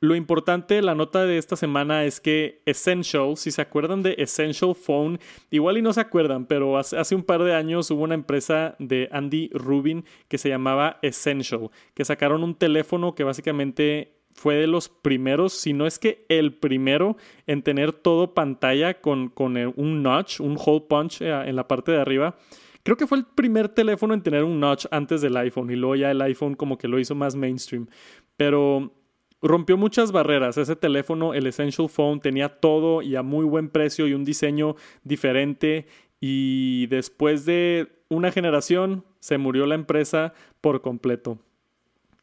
Lo 0.00 0.16
importante, 0.16 0.82
la 0.82 0.96
nota 0.96 1.26
de 1.26 1.38
esta 1.38 1.54
semana 1.54 2.04
es 2.04 2.18
que 2.18 2.60
Essential, 2.66 3.36
si 3.36 3.52
se 3.52 3.62
acuerdan 3.62 4.02
de 4.02 4.16
Essential 4.18 4.74
Phone, 4.74 5.20
igual 5.50 5.78
y 5.78 5.82
no 5.82 5.92
se 5.92 6.00
acuerdan, 6.00 6.46
pero 6.46 6.76
hace, 6.76 7.14
un 7.14 7.22
par 7.22 7.44
de 7.44 7.54
años 7.54 7.88
hubo 7.92 8.02
una 8.02 8.14
empresa 8.14 8.74
de 8.80 9.08
Andy 9.12 9.50
Rubin 9.52 10.04
que 10.26 10.38
se 10.38 10.48
llamaba 10.48 10.98
Essential, 11.02 11.70
que 11.94 12.04
sacaron 12.04 12.42
un 12.42 12.56
teléfono 12.56 13.14
que 13.14 13.22
básicamente 13.22 14.17
fue 14.38 14.54
de 14.54 14.68
los 14.68 14.88
primeros, 14.88 15.52
si 15.52 15.72
no 15.72 15.84
es 15.84 15.98
que 15.98 16.24
el 16.28 16.54
primero 16.54 17.16
en 17.46 17.62
tener 17.62 17.92
todo 17.92 18.34
pantalla 18.34 19.00
con, 19.00 19.30
con 19.30 19.56
un 19.76 20.02
notch, 20.02 20.40
un 20.40 20.56
hole 20.64 20.84
punch 20.88 21.20
eh, 21.22 21.32
en 21.46 21.56
la 21.56 21.66
parte 21.66 21.90
de 21.90 22.00
arriba. 22.00 22.36
Creo 22.84 22.96
que 22.96 23.08
fue 23.08 23.18
el 23.18 23.24
primer 23.26 23.68
teléfono 23.68 24.14
en 24.14 24.22
tener 24.22 24.44
un 24.44 24.60
notch 24.60 24.86
antes 24.92 25.20
del 25.20 25.36
iPhone 25.36 25.70
y 25.70 25.76
luego 25.76 25.96
ya 25.96 26.12
el 26.12 26.22
iPhone 26.22 26.54
como 26.54 26.78
que 26.78 26.86
lo 26.86 27.00
hizo 27.00 27.16
más 27.16 27.34
mainstream. 27.34 27.88
Pero 28.36 28.92
rompió 29.42 29.76
muchas 29.76 30.12
barreras. 30.12 30.56
Ese 30.56 30.76
teléfono, 30.76 31.34
el 31.34 31.48
Essential 31.48 31.88
Phone, 31.88 32.20
tenía 32.20 32.48
todo 32.48 33.02
y 33.02 33.16
a 33.16 33.22
muy 33.22 33.44
buen 33.44 33.68
precio 33.68 34.06
y 34.06 34.14
un 34.14 34.24
diseño 34.24 34.76
diferente. 35.02 35.86
Y 36.20 36.86
después 36.86 37.44
de 37.44 37.88
una 38.08 38.30
generación 38.30 39.04
se 39.18 39.36
murió 39.36 39.66
la 39.66 39.74
empresa 39.74 40.32
por 40.60 40.80
completo 40.80 41.38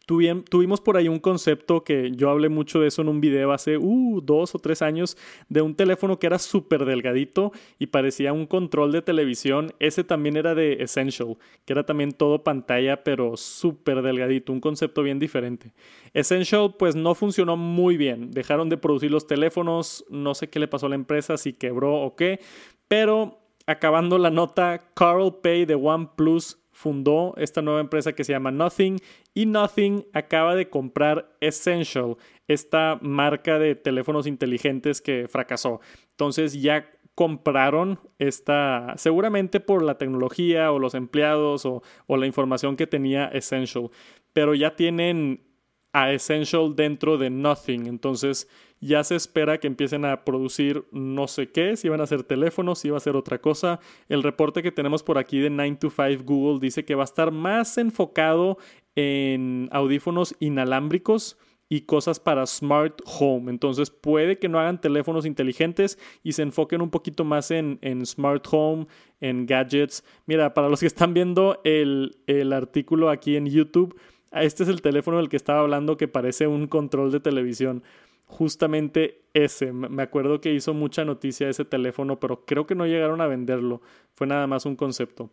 tuvimos 0.05 0.81
por 0.81 0.97
ahí 0.97 1.07
un 1.07 1.19
concepto 1.19 1.83
que 1.83 2.11
yo 2.11 2.29
hablé 2.29 2.49
mucho 2.49 2.79
de 2.79 2.87
eso 2.87 3.01
en 3.01 3.09
un 3.09 3.21
video 3.21 3.51
hace 3.51 3.77
uh, 3.77 4.21
dos 4.21 4.55
o 4.55 4.59
tres 4.59 4.81
años, 4.81 5.17
de 5.49 5.61
un 5.61 5.75
teléfono 5.75 6.19
que 6.19 6.27
era 6.27 6.39
súper 6.39 6.85
delgadito 6.85 7.51
y 7.79 7.87
parecía 7.87 8.33
un 8.33 8.45
control 8.45 8.91
de 8.91 9.01
televisión. 9.01 9.73
Ese 9.79 10.03
también 10.03 10.37
era 10.37 10.55
de 10.55 10.83
Essential, 10.83 11.37
que 11.65 11.73
era 11.73 11.85
también 11.85 12.11
todo 12.11 12.43
pantalla, 12.43 13.03
pero 13.03 13.37
súper 13.37 14.01
delgadito, 14.01 14.53
un 14.53 14.61
concepto 14.61 15.03
bien 15.03 15.19
diferente. 15.19 15.73
Essential 16.13 16.75
pues 16.77 16.95
no 16.95 17.15
funcionó 17.15 17.57
muy 17.57 17.97
bien, 17.97 18.31
dejaron 18.31 18.69
de 18.69 18.77
producir 18.77 19.11
los 19.11 19.27
teléfonos, 19.27 20.05
no 20.09 20.35
sé 20.35 20.49
qué 20.49 20.59
le 20.59 20.67
pasó 20.67 20.85
a 20.85 20.89
la 20.89 20.95
empresa, 20.95 21.37
si 21.37 21.53
quebró 21.53 21.95
o 22.01 22.15
qué, 22.15 22.39
pero 22.87 23.39
acabando 23.67 24.17
la 24.17 24.29
nota, 24.29 24.91
Carl 24.93 25.39
Pay 25.41 25.65
de 25.65 25.75
OnePlus 25.75 26.59
fundó 26.75 27.33
esta 27.37 27.61
nueva 27.61 27.79
empresa 27.79 28.13
que 28.13 28.25
se 28.25 28.33
llama 28.33 28.51
Nothing 28.51 28.97
y 29.33 29.45
Nothing 29.45 30.05
acaba 30.11 30.55
de 30.55 30.69
comprar 30.69 31.33
Essential, 31.39 32.17
esta 32.49 32.99
marca 33.01 33.57
de 33.57 33.75
teléfonos 33.75 34.27
inteligentes 34.27 35.01
que 35.01 35.29
fracasó. 35.29 35.79
Entonces 36.11 36.61
ya 36.61 36.91
compraron 37.15 37.97
esta, 38.19 38.93
seguramente 38.97 39.61
por 39.61 39.83
la 39.83 39.97
tecnología 39.97 40.69
o 40.73 40.79
los 40.79 40.95
empleados 40.95 41.65
o, 41.65 41.81
o 42.07 42.17
la 42.17 42.25
información 42.27 42.75
que 42.75 42.87
tenía 42.87 43.27
Essential, 43.27 43.89
pero 44.33 44.53
ya 44.53 44.75
tienen 44.75 45.47
a 45.93 46.11
Essential 46.11 46.75
dentro 46.75 47.17
de 47.17 47.29
Nothing. 47.29 47.87
Entonces 47.87 48.49
ya 48.85 49.03
se 49.03 49.15
espera 49.15 49.59
que 49.59 49.67
empiecen 49.67 50.05
a 50.05 50.23
producir 50.23 50.85
no 50.91 51.27
sé 51.27 51.49
qué, 51.49 51.75
si 51.75 51.89
van 51.89 52.01
a 52.01 52.07
ser 52.07 52.23
teléfonos, 52.23 52.79
si 52.79 52.89
va 52.89 52.97
a 52.97 53.01
ser 53.01 53.15
otra 53.15 53.39
cosa. 53.39 53.79
El 54.09 54.23
reporte 54.23 54.63
que 54.63 54.71
tenemos 54.71 55.03
por 55.03 55.17
aquí 55.17 55.39
de 55.39 55.49
9 55.49 55.77
to 55.79 55.89
5 55.89 56.23
Google 56.23 56.59
dice 56.59 56.85
que 56.85 56.95
va 56.95 57.03
a 57.03 57.05
estar 57.05 57.31
más 57.31 57.77
enfocado 57.77 58.57
en 58.95 59.69
audífonos 59.71 60.35
inalámbricos 60.39 61.37
y 61.67 61.81
cosas 61.81 62.19
para 62.19 62.45
smart 62.45 63.01
home. 63.05 63.51
Entonces 63.51 63.89
puede 63.89 64.37
que 64.37 64.49
no 64.49 64.59
hagan 64.59 64.79
teléfonos 64.79 65.25
inteligentes 65.25 65.97
y 66.23 66.33
se 66.33 66.43
enfoquen 66.43 66.81
un 66.81 66.91
poquito 66.91 67.23
más 67.25 67.51
en, 67.51 67.79
en 67.81 68.05
smart 68.05 68.45
home, 68.49 68.87
en 69.19 69.45
gadgets. 69.45 70.03
Mira, 70.25 70.53
para 70.53 70.69
los 70.69 70.79
que 70.79 70.87
están 70.87 71.13
viendo 71.13 71.59
el, 71.63 72.17
el 72.27 72.53
artículo 72.53 73.09
aquí 73.09 73.35
en 73.35 73.47
YouTube, 73.47 73.99
este 74.31 74.63
es 74.63 74.69
el 74.69 74.81
teléfono 74.81 75.17
del 75.17 75.29
que 75.29 75.37
estaba 75.37 75.61
hablando 75.61 75.97
que 75.97 76.07
parece 76.07 76.45
un 76.45 76.67
control 76.67 77.11
de 77.11 77.19
televisión. 77.19 77.83
Justamente 78.25 79.21
ese. 79.33 79.71
Me 79.71 80.03
acuerdo 80.03 80.41
que 80.41 80.53
hizo 80.53 80.73
mucha 80.73 81.05
noticia 81.05 81.49
ese 81.49 81.65
teléfono, 81.65 82.19
pero 82.19 82.45
creo 82.45 82.65
que 82.65 82.75
no 82.75 82.87
llegaron 82.87 83.21
a 83.21 83.27
venderlo. 83.27 83.81
Fue 84.13 84.27
nada 84.27 84.47
más 84.47 84.65
un 84.65 84.75
concepto. 84.75 85.29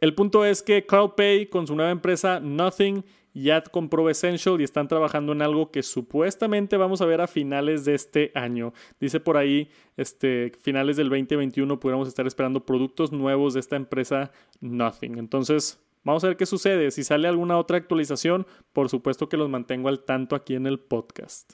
El 0.00 0.14
punto 0.14 0.44
es 0.44 0.62
que 0.62 0.86
Carl 0.86 1.12
con 1.50 1.66
su 1.66 1.74
nueva 1.74 1.90
empresa 1.90 2.38
Nothing 2.38 3.04
ya 3.34 3.62
compró 3.62 4.08
Essential 4.08 4.60
y 4.60 4.64
están 4.64 4.88
trabajando 4.88 5.32
en 5.32 5.42
algo 5.42 5.70
que 5.70 5.82
supuestamente 5.82 6.76
vamos 6.76 7.00
a 7.00 7.06
ver 7.06 7.20
a 7.20 7.26
finales 7.26 7.84
de 7.84 7.94
este 7.94 8.32
año. 8.34 8.72
Dice 9.00 9.20
por 9.20 9.36
ahí, 9.36 9.70
este, 9.96 10.52
finales 10.60 10.96
del 10.96 11.08
2021 11.08 11.80
pudiéramos 11.80 12.08
estar 12.08 12.26
esperando 12.26 12.64
productos 12.64 13.12
nuevos 13.12 13.54
de 13.54 13.60
esta 13.60 13.76
empresa 13.76 14.30
Nothing. 14.60 15.18
Entonces, 15.18 15.80
Vamos 16.04 16.24
a 16.24 16.28
ver 16.28 16.36
qué 16.36 16.46
sucede. 16.46 16.90
Si 16.90 17.04
sale 17.04 17.28
alguna 17.28 17.58
otra 17.58 17.76
actualización, 17.76 18.46
por 18.72 18.88
supuesto 18.88 19.28
que 19.28 19.36
los 19.36 19.48
mantengo 19.48 19.88
al 19.88 20.04
tanto 20.04 20.36
aquí 20.36 20.54
en 20.54 20.66
el 20.66 20.78
podcast. 20.78 21.52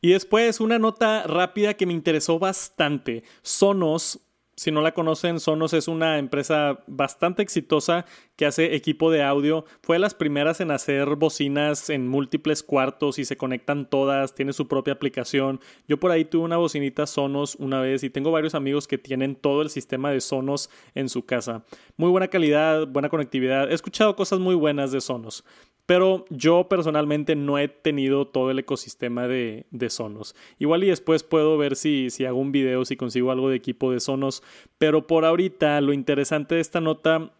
Y 0.00 0.12
después 0.12 0.60
una 0.60 0.78
nota 0.78 1.24
rápida 1.24 1.74
que 1.74 1.86
me 1.86 1.92
interesó 1.92 2.38
bastante. 2.38 3.22
Sonos 3.42 4.20
si 4.60 4.70
no 4.70 4.82
la 4.82 4.92
conocen, 4.92 5.40
Sonos 5.40 5.72
es 5.72 5.88
una 5.88 6.18
empresa 6.18 6.80
bastante 6.86 7.40
exitosa 7.40 8.04
que 8.36 8.44
hace 8.44 8.74
equipo 8.74 9.10
de 9.10 9.22
audio. 9.22 9.64
Fue 9.80 9.96
de 9.96 10.00
las 10.00 10.12
primeras 10.12 10.60
en 10.60 10.70
hacer 10.70 11.16
bocinas 11.16 11.88
en 11.88 12.06
múltiples 12.06 12.62
cuartos 12.62 13.18
y 13.18 13.24
se 13.24 13.38
conectan 13.38 13.88
todas, 13.88 14.34
tiene 14.34 14.52
su 14.52 14.68
propia 14.68 14.92
aplicación. 14.92 15.60
Yo 15.88 15.98
por 15.98 16.10
ahí 16.10 16.26
tuve 16.26 16.44
una 16.44 16.58
bocinita 16.58 17.06
Sonos 17.06 17.54
una 17.54 17.80
vez 17.80 18.04
y 18.04 18.10
tengo 18.10 18.32
varios 18.32 18.54
amigos 18.54 18.86
que 18.86 18.98
tienen 18.98 19.34
todo 19.34 19.62
el 19.62 19.70
sistema 19.70 20.10
de 20.10 20.20
Sonos 20.20 20.68
en 20.94 21.08
su 21.08 21.24
casa. 21.24 21.64
Muy 21.96 22.10
buena 22.10 22.28
calidad, 22.28 22.86
buena 22.86 23.08
conectividad. 23.08 23.70
He 23.70 23.74
escuchado 23.74 24.14
cosas 24.14 24.40
muy 24.40 24.54
buenas 24.54 24.92
de 24.92 25.00
Sonos. 25.00 25.42
Pero 25.90 26.24
yo 26.30 26.68
personalmente 26.68 27.34
no 27.34 27.58
he 27.58 27.66
tenido 27.66 28.24
todo 28.24 28.52
el 28.52 28.60
ecosistema 28.60 29.26
de, 29.26 29.66
Sonos. 29.88 30.36
Igual 30.60 30.84
y 30.84 30.86
después 30.86 31.24
puedo 31.24 31.58
ver 31.58 31.74
si, 31.74 32.10
si 32.10 32.26
hago 32.26 32.38
un 32.38 32.52
video, 32.52 32.84
si 32.84 32.96
consigo 32.96 33.32
algo 33.32 33.48
de 33.48 33.56
equipo 33.56 33.90
de 33.90 33.98
Sonos. 33.98 34.44
Pero 34.78 35.08
por 35.08 35.24
ahorita 35.24 35.80
lo 35.80 35.92
interesante 35.92 36.54
de 36.54 36.60
esta 36.60 36.80
nota 36.80 37.32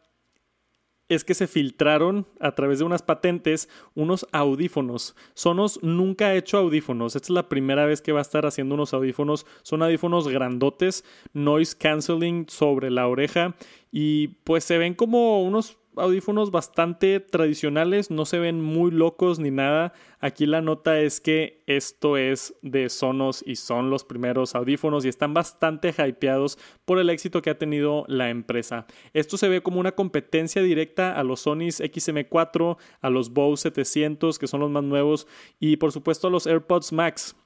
es 1.09 1.23
que 1.23 1.35
se 1.35 1.47
filtraron 1.47 2.27
a 2.41 2.57
través 2.57 2.81
de 2.81 2.85
unas 2.87 3.03
patentes 3.03 3.69
unos 3.95 4.27
audífonos. 4.33 5.15
Sonos 5.35 5.81
nunca 5.85 6.27
ha 6.27 6.35
hecho 6.35 6.59
audífonos. 6.59 7.15
Esta 7.15 7.27
es 7.27 7.31
la 7.31 7.49
primera 7.49 7.87
vez 7.87 8.03
que 8.03 8.11
va 8.11 8.19
a 8.19 8.23
estar 8.23 8.47
haciendo 8.47 8.75
unos 8.75 8.93
audífonos. 8.93 9.47
Son 9.63 9.81
audífonos 9.81 10.27
grandotes, 10.27 11.05
noise 11.35 11.77
canceling 11.79 12.47
sobre 12.49 12.91
la 12.91 13.07
oreja 13.07 13.55
y 13.93 14.27
pues 14.43 14.65
se 14.65 14.77
ven 14.77 14.95
como 14.95 15.41
unos 15.41 15.79
audífonos 16.01 16.51
bastante 16.51 17.21
tradicionales, 17.21 18.11
no 18.11 18.25
se 18.25 18.39
ven 18.39 18.61
muy 18.61 18.91
locos 18.91 19.39
ni 19.39 19.51
nada. 19.51 19.93
Aquí 20.19 20.47
la 20.47 20.61
nota 20.61 20.99
es 21.01 21.21
que 21.21 21.63
esto 21.67 22.17
es 22.17 22.55
de 22.63 22.89
Sonos 22.89 23.43
y 23.47 23.57
son 23.57 23.91
los 23.91 24.05
primeros 24.05 24.55
audífonos 24.55 25.05
y 25.05 25.09
están 25.09 25.35
bastante 25.35 25.95
hypeados 25.97 26.59
por 26.85 26.99
el 26.99 27.11
éxito 27.11 27.43
que 27.43 27.51
ha 27.51 27.59
tenido 27.59 28.05
la 28.09 28.31
empresa. 28.31 28.87
Esto 29.13 29.37
se 29.37 29.49
ve 29.49 29.63
como 29.63 29.81
una 29.81 29.93
competencia 29.93 30.63
directa 30.63 31.19
a 31.19 31.25
los 31.25 31.41
Sonys 31.41 31.81
XM4, 31.81 32.77
a 33.01 33.11
los 33.11 33.33
Bose 33.33 33.63
700 33.63 34.39
que 34.39 34.47
son 34.47 34.61
los 34.61 34.71
más 34.71 34.85
nuevos 34.85 35.27
y 35.59 35.77
por 35.77 35.93
supuesto 35.93 36.27
a 36.29 36.31
los 36.31 36.47
AirPods 36.47 36.93
Max 36.93 37.37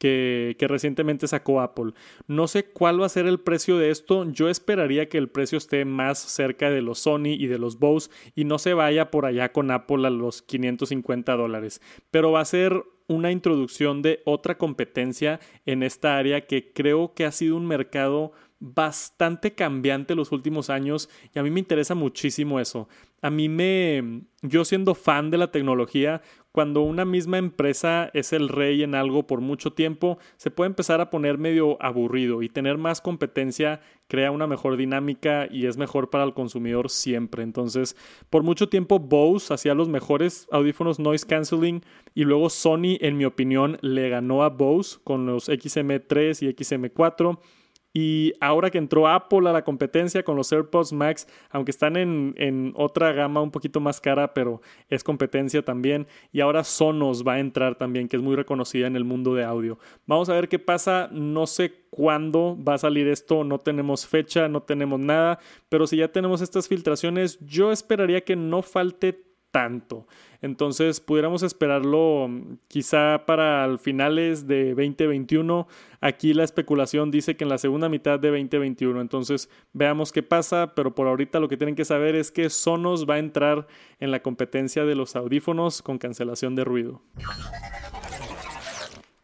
que, 0.00 0.56
recientemente 0.58 1.28
sacó 1.28 1.60
Apple. 1.60 1.92
No 2.26 2.48
sé 2.48 2.64
cuál 2.64 3.00
va 3.00 3.06
a 3.06 3.10
ser 3.10 3.26
el 3.26 3.38
precio 3.38 3.76
de 3.76 3.90
esto. 3.90 4.24
Yo 4.30 4.48
esperaría 4.48 5.08
que 5.08 5.18
el 5.18 5.28
precio 5.28 5.58
esté 5.58 5.84
más 5.84 6.18
cerca 6.18 6.70
de 6.70 6.80
los 6.80 7.00
Sony 7.00 7.36
y 7.38 7.46
de 7.46 7.58
los 7.58 7.78
Bose 7.78 8.10
y 8.34 8.44
no 8.44 8.58
se 8.58 8.72
vaya 8.72 9.10
por 9.10 9.26
allá 9.26 9.52
con 9.52 9.70
Apple 9.70 10.06
a 10.06 10.10
los 10.10 10.40
550 10.42 11.36
dólares. 11.36 11.82
Pero 12.10 12.32
va 12.32 12.40
a 12.40 12.46
ser 12.46 12.82
una 13.08 13.30
introducción 13.30 14.02
de 14.02 14.22
otra 14.24 14.56
competencia 14.56 15.38
en 15.66 15.82
esta 15.82 16.16
área 16.16 16.46
que 16.46 16.72
creo 16.72 17.12
que 17.12 17.26
ha 17.26 17.32
sido 17.32 17.56
un 17.56 17.66
mercado 17.66 18.32
bastante 18.60 19.54
cambiante 19.54 20.14
los 20.14 20.32
últimos 20.32 20.70
años 20.70 21.08
y 21.34 21.38
a 21.38 21.42
mí 21.42 21.50
me 21.50 21.60
interesa 21.60 21.94
muchísimo 21.94 22.60
eso. 22.60 22.88
A 23.22 23.30
mí 23.30 23.48
me, 23.48 24.22
yo 24.42 24.64
siendo 24.64 24.94
fan 24.94 25.30
de 25.30 25.38
la 25.38 25.50
tecnología, 25.50 26.22
cuando 26.52 26.82
una 26.82 27.04
misma 27.04 27.38
empresa 27.38 28.10
es 28.12 28.32
el 28.32 28.48
rey 28.48 28.82
en 28.82 28.94
algo 28.94 29.26
por 29.26 29.40
mucho 29.40 29.72
tiempo, 29.72 30.18
se 30.36 30.50
puede 30.50 30.68
empezar 30.68 31.00
a 31.00 31.10
poner 31.10 31.38
medio 31.38 31.80
aburrido 31.80 32.42
y 32.42 32.48
tener 32.48 32.78
más 32.78 33.00
competencia 33.00 33.80
crea 34.08 34.32
una 34.32 34.48
mejor 34.48 34.76
dinámica 34.76 35.46
y 35.48 35.66
es 35.66 35.76
mejor 35.76 36.10
para 36.10 36.24
el 36.24 36.34
consumidor 36.34 36.90
siempre. 36.90 37.44
Entonces, 37.44 37.96
por 38.28 38.42
mucho 38.42 38.68
tiempo 38.68 38.98
Bose 38.98 39.54
hacía 39.54 39.74
los 39.74 39.88
mejores 39.88 40.48
audífonos 40.50 40.98
noise 40.98 41.26
cancelling 41.26 41.84
y 42.14 42.24
luego 42.24 42.50
Sony, 42.50 42.98
en 43.00 43.16
mi 43.16 43.24
opinión, 43.24 43.78
le 43.82 44.08
ganó 44.08 44.42
a 44.42 44.48
Bose 44.48 44.98
con 45.04 45.26
los 45.26 45.48
XM3 45.48 46.42
y 46.42 46.52
XM4 46.52 47.38
Y 47.92 48.34
ahora 48.40 48.70
que 48.70 48.78
entró 48.78 49.08
Apple 49.08 49.48
a 49.48 49.52
la 49.52 49.64
competencia 49.64 50.22
con 50.22 50.36
los 50.36 50.52
AirPods 50.52 50.92
Max, 50.92 51.26
aunque 51.50 51.72
están 51.72 51.96
en, 51.96 52.34
en, 52.36 52.72
otra 52.76 53.12
gama 53.12 53.40
un 53.40 53.50
poquito 53.50 53.80
más 53.80 54.00
cara, 54.00 54.32
pero 54.32 54.60
es 54.88 55.02
competencia 55.02 55.62
también. 55.62 56.06
Y 56.32 56.40
ahora 56.40 56.62
Sonos 56.62 57.26
va 57.26 57.34
a 57.34 57.40
entrar 57.40 57.76
también, 57.76 58.08
que 58.08 58.16
es 58.16 58.22
muy 58.22 58.36
reconocida 58.36 58.86
en 58.86 58.94
el 58.94 59.04
mundo 59.04 59.34
de 59.34 59.44
audio. 59.44 59.78
Vamos 60.06 60.28
a 60.28 60.34
ver 60.34 60.48
qué 60.48 60.58
pasa. 60.60 61.08
No 61.10 61.46
sé 61.46 61.72
cuándo 61.90 62.56
va 62.62 62.74
a 62.74 62.78
salir 62.78 63.08
esto. 63.08 63.42
No 63.42 63.58
tenemos 63.58 64.06
fecha, 64.06 64.48
no 64.48 64.62
tenemos 64.62 65.00
nada. 65.00 65.40
Pero 65.68 65.86
si 65.86 65.96
ya 65.96 66.08
tenemos 66.08 66.42
estas 66.42 66.68
filtraciones, 66.68 67.38
yo 67.40 67.72
esperaría 67.72 68.20
que 68.20 68.36
no 68.36 68.62
falte 68.62 69.29
tanto. 69.50 70.06
Entonces, 70.42 71.00
pudiéramos 71.00 71.42
esperarlo 71.42 72.28
mm, 72.28 72.58
quizá 72.68 73.24
para 73.26 73.76
finales 73.78 74.46
de 74.46 74.70
2021. 74.70 75.68
Aquí 76.00 76.32
la 76.32 76.44
especulación 76.44 77.10
dice 77.10 77.36
que 77.36 77.44
en 77.44 77.50
la 77.50 77.58
segunda 77.58 77.88
mitad 77.88 78.18
de 78.18 78.28
2021. 78.28 79.00
Entonces, 79.00 79.50
veamos 79.72 80.12
qué 80.12 80.22
pasa, 80.22 80.74
pero 80.74 80.94
por 80.94 81.08
ahorita 81.08 81.40
lo 81.40 81.48
que 81.48 81.56
tienen 81.56 81.74
que 81.74 81.84
saber 81.84 82.14
es 82.14 82.30
que 82.30 82.48
Sonos 82.48 83.08
va 83.08 83.14
a 83.14 83.18
entrar 83.18 83.66
en 83.98 84.10
la 84.10 84.22
competencia 84.22 84.84
de 84.84 84.94
los 84.94 85.16
audífonos 85.16 85.82
con 85.82 85.98
cancelación 85.98 86.54
de 86.54 86.64
ruido. 86.64 87.02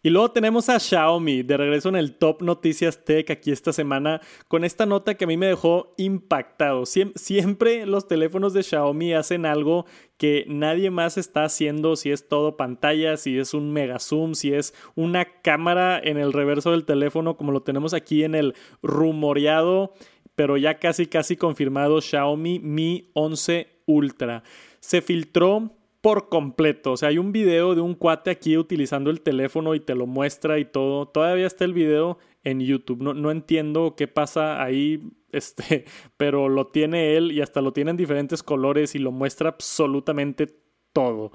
Y 0.06 0.10
luego 0.10 0.30
tenemos 0.30 0.68
a 0.68 0.78
Xiaomi, 0.78 1.42
de 1.42 1.56
regreso 1.56 1.88
en 1.88 1.96
el 1.96 2.14
Top 2.14 2.40
Noticias 2.40 3.04
Tech 3.04 3.28
aquí 3.28 3.50
esta 3.50 3.72
semana, 3.72 4.20
con 4.46 4.62
esta 4.62 4.86
nota 4.86 5.16
que 5.16 5.24
a 5.24 5.26
mí 5.26 5.36
me 5.36 5.48
dejó 5.48 5.94
impactado. 5.96 6.84
siempre 6.86 7.86
los 7.86 8.06
teléfonos 8.06 8.52
de 8.52 8.62
Xiaomi 8.62 9.14
hacen 9.14 9.44
algo 9.46 9.84
que 10.16 10.44
nadie 10.46 10.92
más 10.92 11.18
está 11.18 11.42
haciendo, 11.42 11.96
si 11.96 12.12
es 12.12 12.28
todo 12.28 12.56
pantalla, 12.56 13.16
si 13.16 13.36
es 13.36 13.52
un 13.52 13.72
mega 13.72 13.98
zoom, 13.98 14.34
si 14.34 14.52
es 14.52 14.74
una 14.94 15.24
cámara 15.42 15.98
en 15.98 16.18
el 16.18 16.32
reverso 16.32 16.70
del 16.70 16.84
teléfono, 16.84 17.36
como 17.36 17.50
lo 17.50 17.62
tenemos 17.62 17.92
aquí 17.92 18.22
en 18.22 18.36
el 18.36 18.54
rumoreado, 18.84 19.92
pero 20.36 20.56
ya 20.56 20.78
casi 20.78 21.06
casi 21.06 21.36
confirmado 21.36 22.00
Xiaomi 22.00 22.60
Mi 22.60 23.10
11 23.14 23.80
Ultra. 23.86 24.44
Se 24.78 25.02
filtró 25.02 25.72
por 26.06 26.28
completo. 26.28 26.92
O 26.92 26.96
sea, 26.96 27.08
hay 27.08 27.18
un 27.18 27.32
video 27.32 27.74
de 27.74 27.80
un 27.80 27.96
cuate 27.96 28.30
aquí 28.30 28.56
utilizando 28.56 29.10
el 29.10 29.22
teléfono 29.22 29.74
y 29.74 29.80
te 29.80 29.96
lo 29.96 30.06
muestra 30.06 30.60
y 30.60 30.64
todo. 30.64 31.08
Todavía 31.08 31.48
está 31.48 31.64
el 31.64 31.74
video 31.74 32.18
en 32.44 32.60
YouTube. 32.60 33.02
No, 33.02 33.12
no 33.12 33.32
entiendo 33.32 33.96
qué 33.96 34.06
pasa 34.06 34.62
ahí, 34.62 35.02
este, 35.32 35.84
pero 36.16 36.48
lo 36.48 36.68
tiene 36.68 37.16
él 37.16 37.32
y 37.32 37.40
hasta 37.40 37.60
lo 37.60 37.72
tiene 37.72 37.90
en 37.90 37.96
diferentes 37.96 38.44
colores 38.44 38.94
y 38.94 39.00
lo 39.00 39.10
muestra 39.10 39.48
absolutamente 39.48 40.46
todo. 40.92 41.32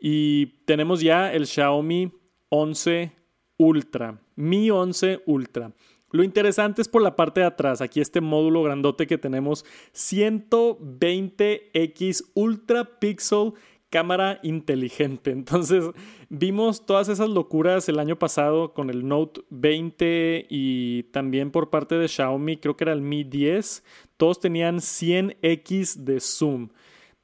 Y 0.00 0.64
tenemos 0.64 1.00
ya 1.00 1.32
el 1.32 1.46
Xiaomi 1.46 2.10
11 2.48 3.12
Ultra, 3.56 4.20
Mi 4.34 4.68
11 4.68 5.22
Ultra. 5.26 5.72
Lo 6.10 6.24
interesante 6.24 6.82
es 6.82 6.88
por 6.88 7.02
la 7.02 7.14
parte 7.14 7.42
de 7.42 7.46
atrás, 7.46 7.80
aquí 7.80 8.00
este 8.00 8.20
módulo 8.20 8.64
grandote 8.64 9.06
que 9.06 9.18
tenemos 9.18 9.64
120x 9.92 12.32
Ultra 12.34 12.98
Pixel 12.98 13.52
cámara 13.90 14.40
inteligente. 14.42 15.30
Entonces 15.32 15.84
vimos 16.28 16.86
todas 16.86 17.08
esas 17.08 17.28
locuras 17.28 17.88
el 17.88 17.98
año 17.98 18.18
pasado 18.18 18.74
con 18.74 18.90
el 18.90 19.06
Note 19.06 19.42
20 19.50 20.46
y 20.48 21.04
también 21.04 21.50
por 21.50 21.70
parte 21.70 21.96
de 21.96 22.08
Xiaomi, 22.08 22.58
creo 22.58 22.76
que 22.76 22.84
era 22.84 22.92
el 22.92 23.02
Mi 23.02 23.24
10, 23.24 23.84
todos 24.16 24.40
tenían 24.40 24.78
100x 24.78 25.96
de 26.04 26.20
zoom. 26.20 26.68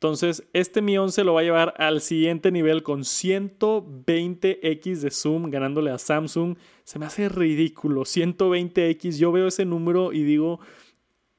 Entonces, 0.04 0.46
este 0.52 0.82
Mi 0.82 0.98
11 0.98 1.24
lo 1.24 1.32
va 1.32 1.40
a 1.40 1.44
llevar 1.44 1.74
al 1.78 2.02
siguiente 2.02 2.50
nivel 2.52 2.82
con 2.82 3.04
120x 3.04 5.00
de 5.00 5.10
zoom, 5.10 5.50
ganándole 5.50 5.90
a 5.90 5.98
Samsung. 5.98 6.58
Se 6.82 6.98
me 6.98 7.06
hace 7.06 7.30
ridículo, 7.30 8.02
120x. 8.02 9.16
Yo 9.16 9.32
veo 9.32 9.46
ese 9.46 9.64
número 9.64 10.12
y 10.12 10.22
digo, 10.22 10.60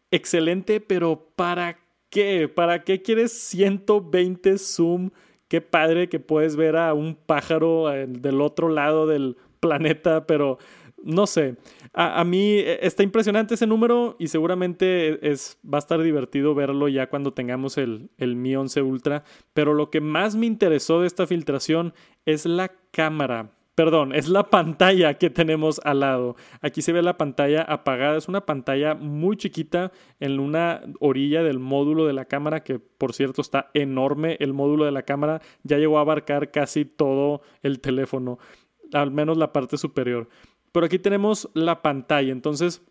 excelente, 0.10 0.82
pero 0.82 1.30
¿para 1.36 1.85
¿Para 2.56 2.84
qué 2.84 3.02
quieres 3.02 3.32
120 3.34 4.58
zoom? 4.58 5.10
Qué 5.48 5.62
padre 5.62 6.10
que 6.10 6.20
puedes 6.20 6.56
ver 6.56 6.76
a 6.76 6.94
un 6.94 7.16
pájaro 7.16 7.94
eh, 7.94 8.08
del 8.08 8.42
otro 8.42 8.70
lado 8.70 9.06
del 9.06 9.38
planeta, 9.60 10.26
pero 10.26 10.58
no 11.04 11.28
sé. 11.28 11.56
A, 11.94 12.24
mí 12.24 12.54
eh, 12.58 12.80
está 12.82 13.04
impresionante 13.04 13.54
ese 13.54 13.68
número 13.68 14.16
y 14.18 14.28
seguramente 14.28 15.30
es, 15.30 15.60
va 15.64 15.78
a 15.78 15.80
estar 15.80 16.02
divertido 16.02 16.56
verlo 16.56 16.88
ya 16.88 17.10
cuando 17.10 17.34
tengamos 17.34 17.78
el, 17.78 18.10
el 18.18 18.36
Mi 18.36 18.56
11 18.56 18.82
Ultra. 18.82 19.24
Pero 19.54 19.74
lo 19.74 19.92
que 19.92 20.02
más 20.02 20.36
me 20.36 20.48
interesó 20.48 21.02
de 21.02 21.08
esta 21.08 21.28
filtración 21.28 21.94
es 22.26 22.46
la 22.46 22.72
cámara. 22.92 23.52
Perdón, 23.76 24.16
es 24.16 24.30
la 24.30 24.50
pantalla 24.50 25.16
que 25.16 25.30
tenemos 25.30 25.82
al 25.84 26.00
lado. 26.00 26.38
Aquí 26.62 26.82
se 26.82 26.94
ve 26.94 27.02
la 27.02 27.18
pantalla 27.18 27.62
apagada. 27.62 28.18
Es 28.18 28.30
una 28.30 28.46
pantalla 28.46 28.96
muy 28.96 29.36
chiquita 29.36 29.92
en 30.22 30.40
una 30.40 30.82
orilla 31.02 31.44
del 31.44 31.60
módulo 31.60 32.06
de 32.06 32.14
la 32.14 32.24
cámara, 32.24 32.64
que 32.64 32.80
por 32.80 33.14
cierto 33.14 33.42
está 33.42 33.72
enorme. 33.74 34.38
El 34.40 34.54
módulo 34.54 34.86
de 34.86 34.94
la 34.94 35.04
cámara 35.04 35.42
ya 35.64 35.78
llegó 35.78 35.98
a 35.98 36.02
abarcar 36.02 36.52
casi 36.52 36.86
todo 36.86 37.42
el 37.64 37.82
teléfono, 37.82 38.40
al 38.94 39.12
menos 39.12 39.38
la 39.38 39.52
parte 39.52 39.78
superior. 39.78 40.30
Pero 40.72 40.86
aquí 40.86 40.98
tenemos 40.98 41.50
la 41.54 41.82
pantalla. 41.82 42.32
Entonces, 42.32 42.82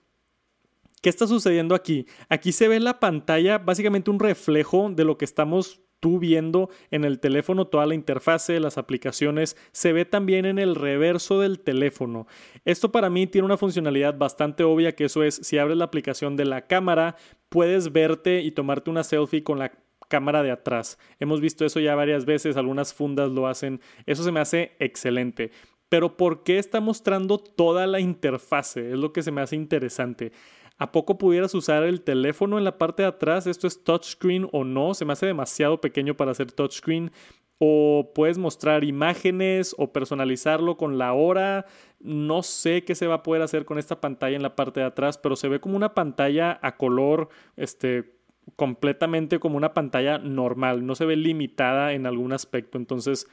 ¿qué 1.00 1.08
está 1.08 1.26
sucediendo 1.26 1.74
aquí? 1.74 2.06
Aquí 2.28 2.52
se 2.52 2.68
ve 2.68 2.78
la 2.78 3.00
pantalla, 3.00 3.56
básicamente 3.56 4.10
un 4.10 4.20
reflejo 4.20 4.90
de 4.90 5.04
lo 5.04 5.16
que 5.16 5.24
estamos 5.24 5.80
tú 6.04 6.18
viendo 6.18 6.68
en 6.90 7.06
el 7.06 7.18
teléfono 7.18 7.66
toda 7.66 7.86
la 7.86 7.94
interfase, 7.94 8.60
las 8.60 8.76
aplicaciones, 8.76 9.56
se 9.72 9.94
ve 9.94 10.04
también 10.04 10.44
en 10.44 10.58
el 10.58 10.74
reverso 10.74 11.40
del 11.40 11.60
teléfono. 11.60 12.26
Esto 12.66 12.92
para 12.92 13.08
mí 13.08 13.26
tiene 13.26 13.46
una 13.46 13.56
funcionalidad 13.56 14.18
bastante 14.18 14.64
obvia 14.64 14.94
que 14.94 15.06
eso 15.06 15.22
es 15.22 15.36
si 15.36 15.56
abres 15.56 15.78
la 15.78 15.86
aplicación 15.86 16.36
de 16.36 16.44
la 16.44 16.66
cámara, 16.66 17.16
puedes 17.48 17.90
verte 17.90 18.42
y 18.42 18.50
tomarte 18.50 18.90
una 18.90 19.02
selfie 19.02 19.42
con 19.42 19.58
la 19.58 19.72
cámara 20.10 20.42
de 20.42 20.50
atrás. 20.50 20.98
Hemos 21.20 21.40
visto 21.40 21.64
eso 21.64 21.80
ya 21.80 21.94
varias 21.94 22.26
veces, 22.26 22.58
algunas 22.58 22.92
fundas 22.92 23.30
lo 23.30 23.46
hacen. 23.46 23.80
Eso 24.04 24.24
se 24.24 24.30
me 24.30 24.40
hace 24.40 24.72
excelente. 24.80 25.52
Pero 25.88 26.18
¿por 26.18 26.42
qué 26.42 26.58
está 26.58 26.80
mostrando 26.80 27.38
toda 27.38 27.86
la 27.86 28.00
interfase? 28.00 28.90
Es 28.90 28.98
lo 28.98 29.14
que 29.14 29.22
se 29.22 29.30
me 29.30 29.40
hace 29.40 29.56
interesante. 29.56 30.32
¿A 30.76 30.90
poco 30.90 31.18
pudieras 31.18 31.54
usar 31.54 31.84
el 31.84 32.00
teléfono 32.02 32.58
en 32.58 32.64
la 32.64 32.78
parte 32.78 33.02
de 33.02 33.08
atrás? 33.08 33.46
¿Esto 33.46 33.66
es 33.66 33.84
touchscreen 33.84 34.48
o 34.52 34.64
no? 34.64 34.94
Se 34.94 35.04
me 35.04 35.12
hace 35.12 35.26
demasiado 35.26 35.80
pequeño 35.80 36.16
para 36.16 36.32
hacer 36.32 36.50
touchscreen. 36.50 37.12
O 37.58 38.10
puedes 38.14 38.38
mostrar 38.38 38.82
imágenes 38.82 39.74
o 39.78 39.92
personalizarlo 39.92 40.76
con 40.76 40.98
la 40.98 41.12
hora. 41.12 41.66
No 42.00 42.42
sé 42.42 42.84
qué 42.84 42.96
se 42.96 43.06
va 43.06 43.16
a 43.16 43.22
poder 43.22 43.42
hacer 43.42 43.64
con 43.64 43.78
esta 43.78 44.00
pantalla 44.00 44.34
en 44.34 44.42
la 44.42 44.56
parte 44.56 44.80
de 44.80 44.86
atrás, 44.86 45.16
pero 45.16 45.36
se 45.36 45.48
ve 45.48 45.60
como 45.60 45.76
una 45.76 45.94
pantalla 45.94 46.58
a 46.60 46.76
color, 46.76 47.28
este, 47.56 48.16
completamente 48.56 49.38
como 49.38 49.56
una 49.56 49.74
pantalla 49.74 50.18
normal. 50.18 50.84
No 50.84 50.96
se 50.96 51.06
ve 51.06 51.14
limitada 51.14 51.92
en 51.92 52.06
algún 52.06 52.32
aspecto. 52.32 52.78
Entonces, 52.78 53.28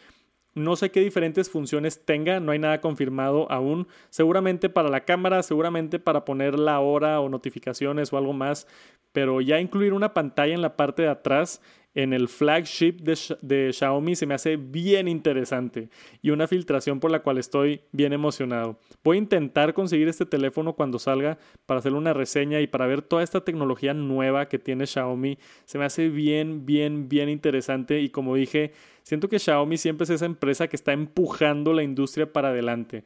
no 0.54 0.76
sé 0.76 0.92
qué 0.92 1.00
diferentes 1.00 1.50
funciones 1.50 2.04
tenga, 2.04 2.40
no 2.40 2.52
hay 2.52 2.60
nada 2.60 2.82
confirmado 2.82 3.50
aún. 3.52 3.88
Seguramente 4.10 4.70
para 4.70 4.90
la 4.90 5.06
cámara, 5.06 5.44
seguramente 5.44 6.00
para 6.00 6.26
poner 6.26 6.60
la 6.60 6.80
hora 6.80 7.20
o 7.22 7.30
notificaciones 7.30 8.12
o 8.12 8.18
algo 8.18 8.34
más, 8.34 8.68
pero 9.14 9.42
ya 9.42 9.60
incluir 9.60 9.94
una 9.94 10.14
pantalla 10.14 10.54
en 10.54 10.62
la 10.62 10.76
parte 10.76 11.04
de 11.04 11.10
atrás 11.10 11.62
en 11.94 12.14
el 12.14 12.28
flagship 12.28 12.98
de, 13.02 13.74
Xiaomi 13.74 14.16
se 14.16 14.26
me 14.26 14.34
hace 14.34 14.56
bien 14.56 15.08
interesante 15.08 15.90
y 16.22 16.30
una 16.30 16.48
filtración 16.48 17.00
por 17.00 17.12
la 17.12 17.22
cual 17.22 17.38
estoy 17.38 17.82
bien 17.92 18.14
emocionado. 18.14 18.80
Voy 19.04 19.18
a 19.18 19.20
intentar 19.20 19.74
conseguir 19.74 20.08
este 20.08 20.26
teléfono 20.26 20.74
cuando 20.74 21.00
salga 21.00 21.38
para 21.66 21.80
hacer 21.80 21.94
una 21.94 22.14
reseña 22.14 22.62
y 22.62 22.68
para 22.68 22.88
ver 22.88 23.02
toda 23.02 23.24
esta 23.24 23.44
tecnología 23.44 23.94
nueva 23.94 24.48
que 24.48 24.60
tiene 24.60 24.88
Xiaomi. 24.88 25.38
Se 25.66 25.78
me 25.78 25.86
hace 25.86 26.10
bien, 26.10 26.66
bien, 26.66 27.10
bien 27.10 27.30
interesante 27.30 28.00
y 28.00 28.10
como 28.10 28.36
dije, 28.36 28.72
siento 29.04 29.28
que 29.28 29.40
Xiaomi 29.40 29.78
siempre 29.78 30.06
es 30.06 30.12
esa 30.12 30.26
empresa 30.26 30.68
que 30.68 30.78
está 30.78 30.94
empujando 30.94 31.74
la 31.74 31.84
industria 31.84 32.32
para 32.32 32.50
adelante 32.50 33.04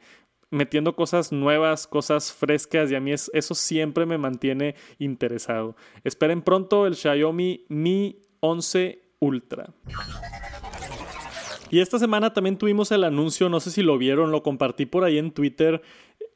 metiendo 0.48 0.94
cosas 0.94 1.32
nuevas, 1.32 1.88
cosas 1.88 2.32
frescas 2.32 2.90
y 2.90 2.94
a 2.94 3.00
mí 3.00 3.12
eso 3.12 3.54
siempre 3.54 4.06
me 4.06 4.16
mantiene 4.16 4.76
interesado. 4.98 5.74
Esperen 6.04 6.40
pronto 6.40 6.86
el 6.86 6.94
Xiaomi 6.94 7.64
Mi 7.68 8.25
11 8.40 9.02
Ultra. 9.18 9.72
Y 11.70 11.80
esta 11.80 11.98
semana 11.98 12.32
también 12.32 12.58
tuvimos 12.58 12.92
el 12.92 13.04
anuncio, 13.04 13.48
no 13.48 13.60
sé 13.60 13.70
si 13.70 13.82
lo 13.82 13.98
vieron, 13.98 14.30
lo 14.30 14.42
compartí 14.42 14.86
por 14.86 15.04
ahí 15.04 15.18
en 15.18 15.32
Twitter. 15.32 15.82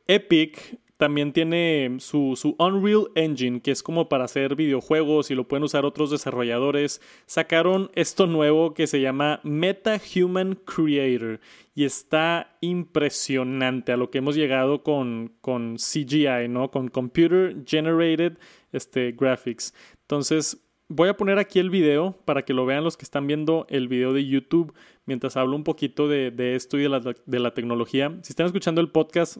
Epic 0.06 0.78
también 1.00 1.32
tiene 1.32 1.96
su, 1.98 2.34
su, 2.36 2.56
Unreal 2.58 3.06
Engine, 3.14 3.62
que 3.62 3.70
es 3.70 3.82
como 3.82 4.10
para 4.10 4.24
hacer 4.24 4.54
videojuegos 4.54 5.30
y 5.30 5.34
lo 5.34 5.48
pueden 5.48 5.64
usar 5.64 5.86
otros 5.86 6.10
desarrolladores. 6.10 7.00
Sacaron 7.24 7.90
esto 7.94 8.26
nuevo 8.26 8.74
que 8.74 8.86
se 8.86 9.00
llama 9.00 9.40
Meta 9.42 9.98
Human 10.14 10.56
Creator 10.56 11.40
y 11.74 11.84
está 11.84 12.58
impresionante 12.60 13.92
a 13.92 13.96
lo 13.96 14.10
que 14.10 14.18
hemos 14.18 14.36
llegado 14.36 14.82
con, 14.82 15.32
con 15.40 15.76
CGI, 15.76 16.48
¿no? 16.50 16.70
Con 16.70 16.88
Computer 16.88 17.56
Generated 17.64 18.36
este, 18.72 19.12
Graphics. 19.12 19.72
Entonces, 20.02 20.58
Voy 20.92 21.08
a 21.08 21.16
poner 21.16 21.38
aquí 21.38 21.60
el 21.60 21.70
video 21.70 22.18
para 22.24 22.44
que 22.44 22.52
lo 22.52 22.66
vean 22.66 22.82
los 22.82 22.96
que 22.96 23.04
están 23.04 23.28
viendo 23.28 23.64
el 23.70 23.86
video 23.86 24.12
de 24.12 24.26
YouTube 24.26 24.74
mientras 25.06 25.36
hablo 25.36 25.54
un 25.54 25.62
poquito 25.62 26.08
de, 26.08 26.56
esto 26.56 26.78
y 26.78 26.82
de 26.82 26.88
la, 26.88 26.98
de 26.98 27.38
la 27.38 27.54
tecnología. 27.54 28.18
Si 28.24 28.32
están 28.32 28.46
escuchando 28.46 28.80
el 28.80 28.90
podcast, 28.90 29.36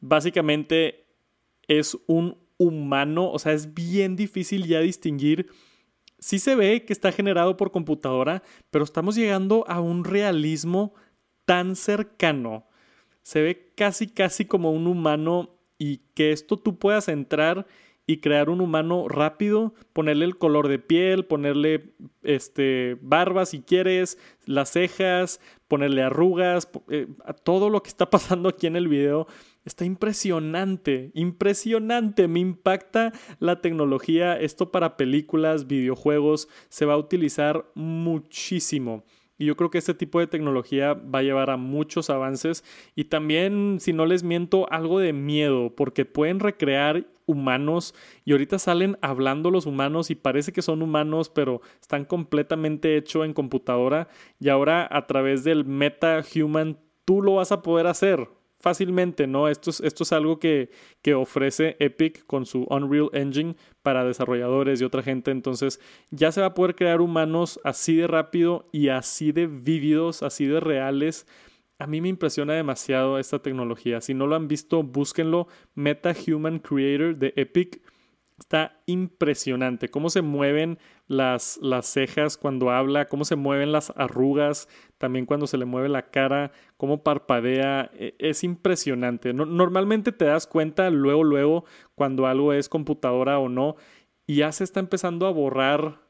básicamente 0.00 1.04
es 1.68 1.98
un 2.06 2.38
humano, 2.56 3.30
o 3.30 3.38
sea, 3.38 3.52
es 3.52 3.74
bien 3.74 4.16
difícil 4.16 4.66
ya 4.66 4.80
distinguir. 4.80 5.50
Sí 6.18 6.38
se 6.38 6.54
ve 6.54 6.86
que 6.86 6.94
está 6.94 7.12
generado 7.12 7.58
por 7.58 7.70
computadora, 7.70 8.42
pero 8.70 8.82
estamos 8.82 9.14
llegando 9.14 9.66
a 9.68 9.82
un 9.82 10.04
realismo 10.04 10.94
tan 11.44 11.76
cercano. 11.76 12.66
Se 13.20 13.42
ve 13.42 13.74
casi, 13.76 14.06
casi 14.06 14.46
como 14.46 14.72
un 14.72 14.86
humano 14.86 15.50
y 15.76 15.98
que 16.14 16.32
esto 16.32 16.56
tú 16.56 16.78
puedas 16.78 17.08
entrar 17.08 17.66
y 18.06 18.18
crear 18.18 18.50
un 18.50 18.60
humano 18.60 19.08
rápido, 19.08 19.74
ponerle 19.92 20.26
el 20.26 20.36
color 20.36 20.68
de 20.68 20.78
piel, 20.78 21.24
ponerle 21.24 21.94
este 22.22 22.98
barba 23.00 23.46
si 23.46 23.62
quieres, 23.62 24.18
las 24.44 24.72
cejas, 24.72 25.40
ponerle 25.68 26.02
arrugas, 26.02 26.68
eh, 26.88 27.06
todo 27.44 27.70
lo 27.70 27.82
que 27.82 27.88
está 27.88 28.10
pasando 28.10 28.48
aquí 28.48 28.66
en 28.66 28.76
el 28.76 28.88
video. 28.88 29.26
Está 29.64 29.86
impresionante, 29.86 31.10
impresionante, 31.14 32.28
me 32.28 32.40
impacta 32.40 33.12
la 33.38 33.62
tecnología, 33.62 34.38
esto 34.38 34.70
para 34.70 34.98
películas, 34.98 35.66
videojuegos, 35.66 36.48
se 36.68 36.84
va 36.84 36.94
a 36.94 36.98
utilizar 36.98 37.64
muchísimo. 37.74 39.04
Y 39.38 39.46
yo 39.46 39.56
creo 39.56 39.70
que 39.70 39.78
este 39.78 39.94
tipo 39.94 40.20
de 40.20 40.26
tecnología 40.26 40.94
va 40.94 41.20
a 41.20 41.22
llevar 41.22 41.50
a 41.50 41.56
muchos 41.56 42.08
avances. 42.08 42.62
Y 42.94 43.04
también, 43.04 43.78
si 43.80 43.92
no 43.92 44.06
les 44.06 44.22
miento, 44.22 44.70
algo 44.70 45.00
de 45.00 45.12
miedo, 45.12 45.74
porque 45.74 46.04
pueden 46.04 46.38
recrear 46.38 47.06
humanos 47.26 47.94
y 48.24 48.32
ahorita 48.32 48.58
salen 48.58 48.98
hablando 49.00 49.50
los 49.50 49.66
humanos 49.66 50.10
y 50.10 50.14
parece 50.14 50.52
que 50.52 50.62
son 50.62 50.82
humanos, 50.82 51.28
pero 51.28 51.60
están 51.80 52.04
completamente 52.04 52.96
hechos 52.96 53.24
en 53.24 53.34
computadora 53.34 54.08
y 54.40 54.48
ahora 54.48 54.88
a 54.90 55.06
través 55.06 55.44
del 55.44 55.64
Meta 55.64 56.22
Human 56.34 56.78
tú 57.04 57.22
lo 57.22 57.36
vas 57.36 57.52
a 57.52 57.62
poder 57.62 57.86
hacer 57.86 58.28
fácilmente, 58.64 59.26
¿no? 59.26 59.48
Esto 59.48 59.68
es, 59.68 59.80
esto 59.80 60.04
es 60.04 60.12
algo 60.12 60.38
que, 60.38 60.70
que, 61.02 61.12
ofrece 61.12 61.76
Epic 61.80 62.24
con 62.24 62.46
su 62.46 62.62
Unreal 62.70 63.10
Engine 63.12 63.56
para 63.82 64.04
desarrolladores 64.04 64.80
y 64.80 64.84
otra 64.84 65.02
gente. 65.02 65.30
Entonces 65.30 65.80
ya 66.10 66.32
se 66.32 66.40
va 66.40 66.46
a 66.48 66.54
poder 66.54 66.74
crear 66.74 67.02
humanos 67.02 67.60
así 67.62 67.94
de 67.94 68.06
rápido 68.06 68.66
y 68.72 68.88
así 68.88 69.32
de 69.32 69.46
vívidos, 69.46 70.22
así 70.22 70.46
de 70.46 70.60
reales. 70.60 71.26
A 71.78 71.86
mí 71.86 72.00
me 72.00 72.08
impresiona 72.08 72.54
demasiado 72.54 73.18
esta 73.18 73.40
tecnología. 73.40 74.00
Si 74.00 74.14
no 74.14 74.26
lo 74.26 74.36
han 74.36 74.48
visto, 74.48 74.82
búsquenlo. 74.82 75.48
Meta 75.74 76.14
Human 76.26 76.58
Creator 76.60 77.16
de 77.16 77.32
Epic 77.36 77.82
Está 78.38 78.82
impresionante 78.86 79.90
cómo 79.90 80.10
se 80.10 80.20
mueven 80.20 80.78
las, 81.06 81.56
las, 81.62 81.86
cejas 81.86 82.36
cuando 82.36 82.70
habla, 82.70 83.06
cómo 83.06 83.24
se 83.24 83.36
mueven 83.36 83.70
las 83.70 83.92
arrugas, 83.94 84.68
también 84.98 85.24
cuando 85.24 85.46
se 85.46 85.56
le 85.56 85.66
mueve 85.66 85.88
la 85.88 86.10
cara, 86.10 86.50
cómo 86.76 87.04
parpadea. 87.04 87.92
E, 87.94 88.16
es 88.18 88.42
impresionante. 88.42 89.32
normalmente 89.32 90.10
te 90.10 90.24
das 90.24 90.48
cuenta 90.48 90.90
luego, 90.90 91.22
luego, 91.22 91.64
cuando 91.94 92.26
algo 92.26 92.52
es 92.52 92.68
computadora 92.68 93.38
o 93.38 93.48
no, 93.48 93.76
y 94.26 94.36
ya 94.36 94.50
se 94.50 94.64
está 94.64 94.80
empezando 94.80 95.26
a 95.28 95.30
borrar 95.30 96.00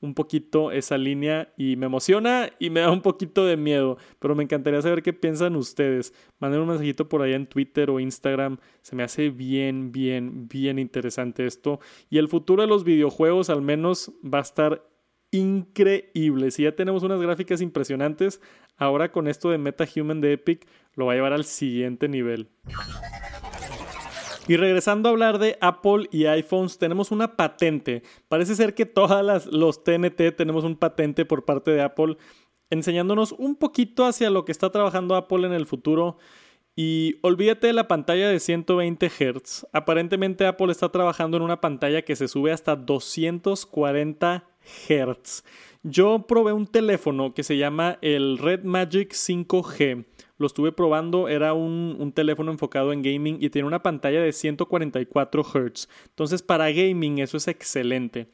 un 0.00 0.14
poquito 0.14 0.70
esa 0.70 0.96
línea 0.96 1.52
y 1.56 1.76
me 1.76 1.86
emociona 1.86 2.50
y 2.58 2.70
me 2.70 2.80
da 2.80 2.90
un 2.90 3.02
poquito 3.02 3.44
de 3.44 3.56
miedo, 3.56 3.98
pero 4.18 4.34
me 4.34 4.44
encantaría 4.44 4.80
saber 4.82 5.02
qué 5.02 5.12
piensan 5.12 5.56
ustedes. 5.56 6.14
Manden 6.38 6.60
un 6.60 6.68
mensajito 6.68 7.08
por 7.08 7.22
ahí 7.22 7.32
en 7.32 7.46
Twitter 7.46 7.90
o 7.90 8.00
Instagram, 8.00 8.58
se 8.82 8.94
me 8.94 9.02
hace 9.02 9.30
bien, 9.30 9.92
bien, 9.92 10.48
bien 10.48 10.78
interesante 10.78 11.46
esto 11.46 11.80
y 12.10 12.18
el 12.18 12.28
futuro 12.28 12.62
de 12.62 12.68
los 12.68 12.84
videojuegos 12.84 13.50
al 13.50 13.62
menos 13.62 14.12
va 14.22 14.38
a 14.38 14.42
estar 14.42 14.84
increíble. 15.30 16.50
Si 16.50 16.62
ya 16.62 16.74
tenemos 16.74 17.02
unas 17.02 17.20
gráficas 17.20 17.60
impresionantes, 17.60 18.40
ahora 18.76 19.12
con 19.12 19.28
esto 19.28 19.50
de 19.50 19.58
MetaHuman 19.58 20.20
de 20.20 20.34
Epic 20.34 20.66
lo 20.94 21.06
va 21.06 21.12
a 21.12 21.16
llevar 21.16 21.32
al 21.32 21.44
siguiente 21.44 22.08
nivel. 22.08 22.48
Y 24.48 24.56
regresando 24.56 25.08
a 25.08 25.12
hablar 25.12 25.38
de 25.38 25.58
Apple 25.60 26.08
y 26.10 26.24
iPhones, 26.24 26.78
tenemos 26.78 27.10
una 27.10 27.36
patente. 27.36 28.02
Parece 28.28 28.54
ser 28.54 28.74
que 28.74 28.86
todas 28.86 29.46
los 29.46 29.84
TNT 29.84 30.34
tenemos 30.34 30.64
un 30.64 30.76
patente 30.76 31.26
por 31.26 31.44
parte 31.44 31.70
de 31.70 31.82
Apple, 31.82 32.16
enseñándonos 32.70 33.32
un 33.32 33.56
poquito 33.56 34.06
hacia 34.06 34.30
lo 34.30 34.46
que 34.46 34.52
está 34.52 34.70
trabajando 34.70 35.16
Apple 35.16 35.46
en 35.46 35.52
el 35.52 35.66
futuro. 35.66 36.16
Y 36.74 37.16
olvídate 37.22 37.66
de 37.66 37.72
la 37.74 37.88
pantalla 37.88 38.30
de 38.30 38.40
120 38.40 39.10
Hz. 39.10 39.66
Aparentemente 39.72 40.46
Apple 40.46 40.72
está 40.72 40.88
trabajando 40.88 41.36
en 41.36 41.42
una 41.42 41.60
pantalla 41.60 42.02
que 42.02 42.16
se 42.16 42.26
sube 42.26 42.50
hasta 42.50 42.74
240 42.74 44.48
Hz. 44.88 45.44
Yo 45.82 46.26
probé 46.26 46.52
un 46.52 46.66
teléfono 46.66 47.34
que 47.34 47.42
se 47.42 47.58
llama 47.58 47.98
el 48.00 48.38
Red 48.38 48.64
Magic 48.64 49.12
5G 49.12 50.06
lo 50.38 50.46
estuve 50.46 50.72
probando, 50.72 51.28
era 51.28 51.52
un, 51.52 52.12
teléfono 52.14 52.50
enfocado 52.50 52.92
en 52.92 53.02
gaming 53.02 53.38
y 53.40 53.50
tiene 53.50 53.66
una 53.68 53.82
pantalla 53.82 54.22
de 54.22 54.32
144 54.32 55.42
Hz. 55.42 55.88
Entonces 56.06 56.42
para 56.42 56.70
gaming 56.70 57.18
eso 57.18 57.36
es 57.36 57.48
excelente. 57.48 58.28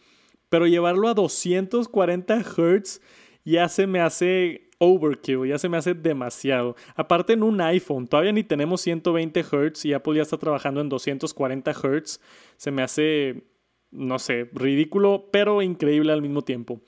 Pero 0.49 0.67
llevarlo 0.67 1.09
a 1.09 1.15
240 1.15 2.43
Hz 2.43 3.01
ya 3.45 3.69
se 3.69 3.87
me 3.87 4.01
hace 4.01 4.69
overkill, 4.79 5.47
ya 5.47 5.59
se 5.59 5.69
me 5.69 5.77
hace 5.77 5.95
demasiado. 5.95 6.77
Aparte 6.95 7.33
en 7.33 7.43
un 7.43 7.61
iPhone, 7.61 8.07
todavía 8.07 8.33
ni 8.33 8.45
tenemos 8.45 8.81
120 8.83 9.43
Hz 9.43 9.85
y 9.87 9.93
Apple 9.93 10.17
ya 10.17 10.23
está 10.23 10.39
trabajando 10.39 10.81
en 10.81 10.89
240 10.89 11.73
Hz. 11.73 12.21
Se 12.57 12.71
me 12.71 12.83
hace, 12.83 13.45
no 13.91 14.19
sé, 14.19 14.51
ridículo, 14.53 15.29
pero 15.33 15.63
increíble 15.63 16.13
al 16.13 16.23
mismo 16.23 16.43
tiempo. 16.43 16.81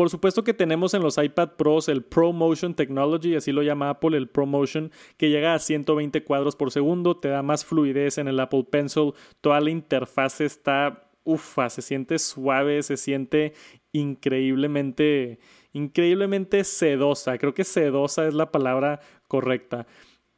Por 0.00 0.08
supuesto 0.08 0.44
que 0.44 0.54
tenemos 0.54 0.94
en 0.94 1.02
los 1.02 1.18
iPad 1.18 1.50
Pros 1.58 1.90
el 1.90 2.02
ProMotion 2.02 2.72
Technology, 2.72 3.36
así 3.36 3.52
lo 3.52 3.62
llama 3.62 3.90
Apple, 3.90 4.16
el 4.16 4.30
ProMotion, 4.30 4.90
que 5.18 5.28
llega 5.28 5.52
a 5.52 5.58
120 5.58 6.24
cuadros 6.24 6.56
por 6.56 6.70
segundo, 6.72 7.18
te 7.18 7.28
da 7.28 7.42
más 7.42 7.66
fluidez 7.66 8.16
en 8.16 8.26
el 8.26 8.40
Apple 8.40 8.64
Pencil, 8.64 9.12
toda 9.42 9.60
la 9.60 9.68
interfaz 9.68 10.40
está, 10.40 11.10
ufa, 11.22 11.68
se 11.68 11.82
siente 11.82 12.18
suave, 12.18 12.82
se 12.82 12.96
siente 12.96 13.52
increíblemente, 13.92 15.38
increíblemente 15.74 16.64
sedosa, 16.64 17.36
creo 17.36 17.52
que 17.52 17.64
sedosa 17.64 18.26
es 18.26 18.32
la 18.32 18.50
palabra 18.50 19.00
correcta. 19.28 19.86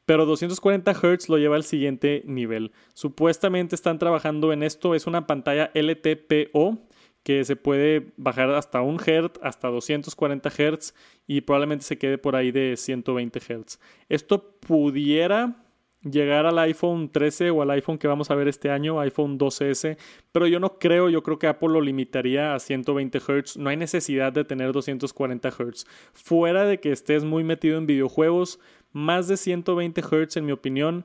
Pero 0.07 0.27
240 0.27 0.93
Hz 0.93 1.29
lo 1.29 1.39
lleva 1.39 1.55
al 1.55 1.63
siguiente 1.63 2.25
nivel. 2.27 2.73
Supuestamente 2.95 3.77
están 3.77 4.01
trabajando 4.01 4.53
en 4.53 4.65
esto, 4.65 4.97
es 4.97 5.07
una 5.07 5.29
pantalla 5.29 5.71
LTPO, 5.75 6.81
que 7.23 7.45
se 7.45 7.57
puede 7.57 8.13
bajar 8.17 8.51
hasta 8.51 8.83
1 8.83 8.99
Hz, 8.99 9.41
hasta 9.43 9.69
240 9.69 10.51
Hz 10.51 10.95
y 11.27 11.43
probablemente 11.43 11.85
se 11.85 11.99
quede 11.99 12.19
por 12.19 12.37
ahí 12.37 12.51
de 12.51 12.77
120 12.77 13.41
Hz. 13.41 13.79
Esto 14.09 14.57
pudiera 14.61 15.57
llegar 16.03 16.47
al 16.47 16.59
iPhone 16.59 17.11
13 17.11 17.51
o 17.51 17.63
al 17.63 17.71
iPhone 17.71 17.99
que 17.99 18.09
vamos 18.09 18.31
a 18.31 18.35
ver 18.35 18.49
este 18.49 18.71
año, 18.71 18.99
iPhone 19.01 19.39
12S, 19.39 19.97
pero 20.33 20.47
yo 20.47 20.59
no 20.59 20.79
creo, 20.79 21.09
yo 21.09 21.23
creo 21.23 21.39
que 21.39 21.47
Apple 21.47 21.69
lo 21.69 21.81
limitaría 21.81 22.55
a 22.55 22.59
120 22.59 23.21
Hz, 23.21 23.57
no 23.57 23.71
hay 23.71 23.77
necesidad 23.77 24.33
de 24.33 24.45
tener 24.45 24.73
240 24.73 25.51
Hz. 25.51 25.87
Fuera 26.13 26.65
de 26.65 26.81
que 26.81 26.91
estés 26.91 27.25
muy 27.25 27.45
metido 27.45 27.79
en 27.79 27.87
videojuegos, 27.87 28.59
más 28.93 29.29
de 29.29 29.37
120 29.37 30.03
Hz 30.03 30.37
en 30.37 30.47
mi 30.47 30.53
opinión 30.53 31.05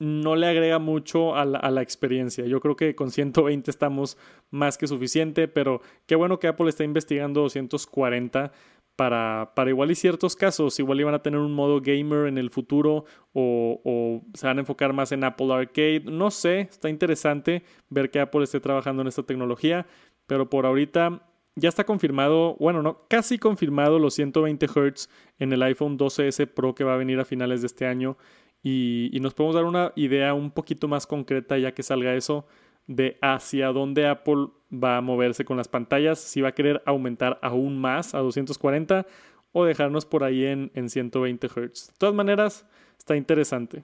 no 0.00 0.36
le 0.36 0.46
agrega 0.46 0.78
mucho 0.78 1.34
a 1.34 1.44
la, 1.44 1.82
experiencia. 1.82 2.46
Yo 2.46 2.60
creo 2.60 2.76
que 2.76 2.94
con 2.94 3.10
120 3.10 3.70
estamos 3.70 4.16
más 4.50 4.78
que 4.78 4.86
suficiente, 4.86 5.48
pero 5.48 5.80
qué 6.06 6.14
bueno 6.14 6.38
que 6.38 6.46
Apple 6.46 6.68
está 6.68 6.84
investigando 6.84 7.42
240 7.42 8.52
para, 8.96 9.52
para 9.54 9.70
igual 9.70 9.90
y 9.90 9.94
ciertos 9.94 10.36
casos. 10.36 10.78
Igual 10.78 11.00
iban 11.00 11.14
a 11.14 11.22
tener 11.22 11.40
un 11.40 11.52
modo 11.52 11.80
gamer 11.80 12.26
en 12.26 12.38
el 12.38 12.50
futuro 12.50 13.04
o, 13.32 13.80
o, 13.84 14.22
se 14.34 14.46
van 14.46 14.58
a 14.58 14.60
enfocar 14.60 14.92
más 14.92 15.12
en 15.12 15.24
Apple 15.24 15.52
Arcade. 15.52 16.04
No 16.04 16.30
sé, 16.30 16.60
está 16.60 16.88
interesante 16.88 17.62
ver 17.88 18.10
que 18.10 18.20
Apple 18.20 18.44
esté 18.44 18.60
trabajando 18.60 19.02
en 19.02 19.08
esta 19.08 19.22
tecnología, 19.24 19.86
pero 20.26 20.48
por 20.48 20.66
ahorita 20.66 21.22
ya 21.56 21.68
está 21.68 21.84
confirmado, 21.84 22.56
bueno, 22.60 22.82
no, 22.82 23.04
casi 23.08 23.38
confirmado 23.38 23.98
los 23.98 24.14
120 24.14 24.66
Hz 24.66 25.08
en 25.38 25.52
el 25.52 25.62
iPhone 25.62 25.98
12S 25.98 26.46
Pro 26.46 26.74
que 26.74 26.84
va 26.84 26.94
a 26.94 26.98
venir 26.98 27.18
a 27.18 27.24
finales 27.24 27.62
de 27.62 27.66
este 27.66 27.86
año 27.86 28.16
y, 28.62 29.16
nos 29.20 29.34
podemos 29.34 29.54
dar 29.54 29.64
una 29.64 29.92
idea 29.96 30.34
un 30.34 30.50
poquito 30.50 30.88
más 30.88 31.06
concreta 31.06 31.58
ya 31.58 31.72
que 31.72 31.82
salga 31.82 32.14
eso 32.14 32.46
de 32.86 33.18
hacia 33.20 33.68
dónde 33.68 34.06
Apple 34.06 34.48
va 34.72 34.96
a 34.96 35.00
moverse 35.00 35.44
con 35.44 35.56
las 35.56 35.68
pantallas, 35.68 36.18
si 36.18 36.40
va 36.40 36.48
a 36.48 36.54
querer 36.54 36.82
aumentar 36.86 37.38
aún 37.42 37.78
más 37.78 38.14
a 38.14 38.18
240 38.18 39.06
o 39.52 39.64
dejarnos 39.64 40.06
por 40.06 40.24
ahí 40.24 40.46
en, 40.46 40.70
en 40.74 40.88
120 40.88 41.48
Hz. 41.48 41.88
De 41.88 41.94
todas 41.98 42.14
maneras, 42.14 42.66
está 42.98 43.16
interesante. 43.16 43.82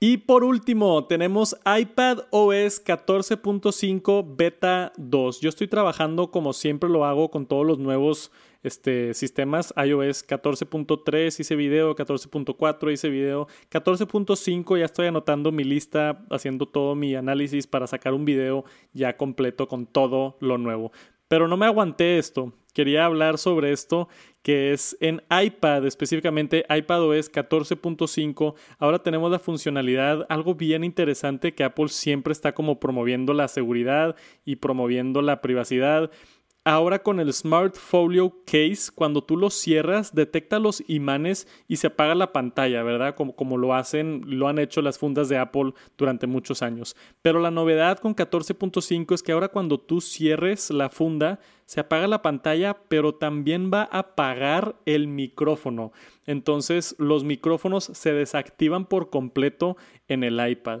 Y 0.00 0.18
por 0.18 0.44
último, 0.44 1.06
tenemos 1.06 1.56
iPad 1.64 2.20
OS 2.30 2.84
14.5 2.84 4.36
Beta 4.36 4.92
2. 4.96 5.40
Yo 5.40 5.48
estoy 5.48 5.66
trabajando 5.66 6.30
como 6.30 6.52
siempre 6.52 6.88
lo 6.88 7.04
hago 7.04 7.32
con 7.32 7.46
todos 7.46 7.66
los 7.66 7.80
nuevos 7.80 8.30
este, 8.62 9.12
sistemas. 9.12 9.74
iOS 9.76 10.24
14.3 10.24 11.40
hice 11.40 11.56
video, 11.56 11.96
14.4 11.96 12.92
hice 12.92 13.08
video, 13.08 13.48
14.5 13.72 14.78
ya 14.78 14.84
estoy 14.84 15.08
anotando 15.08 15.50
mi 15.50 15.64
lista, 15.64 16.24
haciendo 16.30 16.66
todo 16.66 16.94
mi 16.94 17.16
análisis 17.16 17.66
para 17.66 17.88
sacar 17.88 18.14
un 18.14 18.24
video 18.24 18.64
ya 18.92 19.16
completo 19.16 19.66
con 19.66 19.84
todo 19.86 20.36
lo 20.38 20.58
nuevo. 20.58 20.92
Pero 21.26 21.48
no 21.48 21.56
me 21.56 21.66
aguanté 21.66 22.18
esto 22.18 22.52
quería 22.78 23.06
hablar 23.06 23.38
sobre 23.38 23.72
esto 23.72 24.08
que 24.44 24.72
es 24.72 24.96
en 25.00 25.20
iPad, 25.30 25.84
específicamente 25.84 26.64
iPadOS 26.70 27.32
14.5. 27.32 28.54
Ahora 28.78 29.02
tenemos 29.02 29.32
la 29.32 29.40
funcionalidad, 29.40 30.24
algo 30.28 30.54
bien 30.54 30.84
interesante 30.84 31.56
que 31.56 31.64
Apple 31.64 31.88
siempre 31.88 32.32
está 32.32 32.54
como 32.54 32.78
promoviendo 32.78 33.34
la 33.34 33.48
seguridad 33.48 34.14
y 34.44 34.56
promoviendo 34.56 35.22
la 35.22 35.40
privacidad. 35.40 36.12
Ahora 36.68 37.02
con 37.02 37.18
el 37.18 37.32
Smart 37.32 37.76
Folio 37.76 38.42
Case, 38.44 38.92
cuando 38.94 39.24
tú 39.24 39.38
lo 39.38 39.48
cierras, 39.48 40.14
detecta 40.14 40.58
los 40.58 40.84
imanes 40.86 41.48
y 41.66 41.76
se 41.76 41.86
apaga 41.86 42.14
la 42.14 42.30
pantalla, 42.30 42.82
¿verdad? 42.82 43.14
Como, 43.14 43.34
como 43.34 43.56
lo 43.56 43.72
hacen, 43.72 44.20
lo 44.26 44.48
han 44.48 44.58
hecho 44.58 44.82
las 44.82 44.98
fundas 44.98 45.30
de 45.30 45.38
Apple 45.38 45.72
durante 45.96 46.26
muchos 46.26 46.60
años. 46.60 46.94
Pero 47.22 47.40
la 47.40 47.50
novedad 47.50 47.98
con 48.00 48.14
14.5 48.14 49.14
es 49.14 49.22
que 49.22 49.32
ahora 49.32 49.48
cuando 49.48 49.80
tú 49.80 50.02
cierres 50.02 50.68
la 50.68 50.90
funda, 50.90 51.40
se 51.64 51.80
apaga 51.80 52.06
la 52.06 52.20
pantalla, 52.20 52.76
pero 52.88 53.14
también 53.14 53.70
va 53.72 53.88
a 53.90 54.00
apagar 54.00 54.76
el 54.84 55.08
micrófono. 55.08 55.92
Entonces 56.26 56.94
los 56.98 57.24
micrófonos 57.24 57.84
se 57.84 58.12
desactivan 58.12 58.84
por 58.84 59.08
completo 59.08 59.78
en 60.06 60.22
el 60.22 60.46
iPad. 60.46 60.80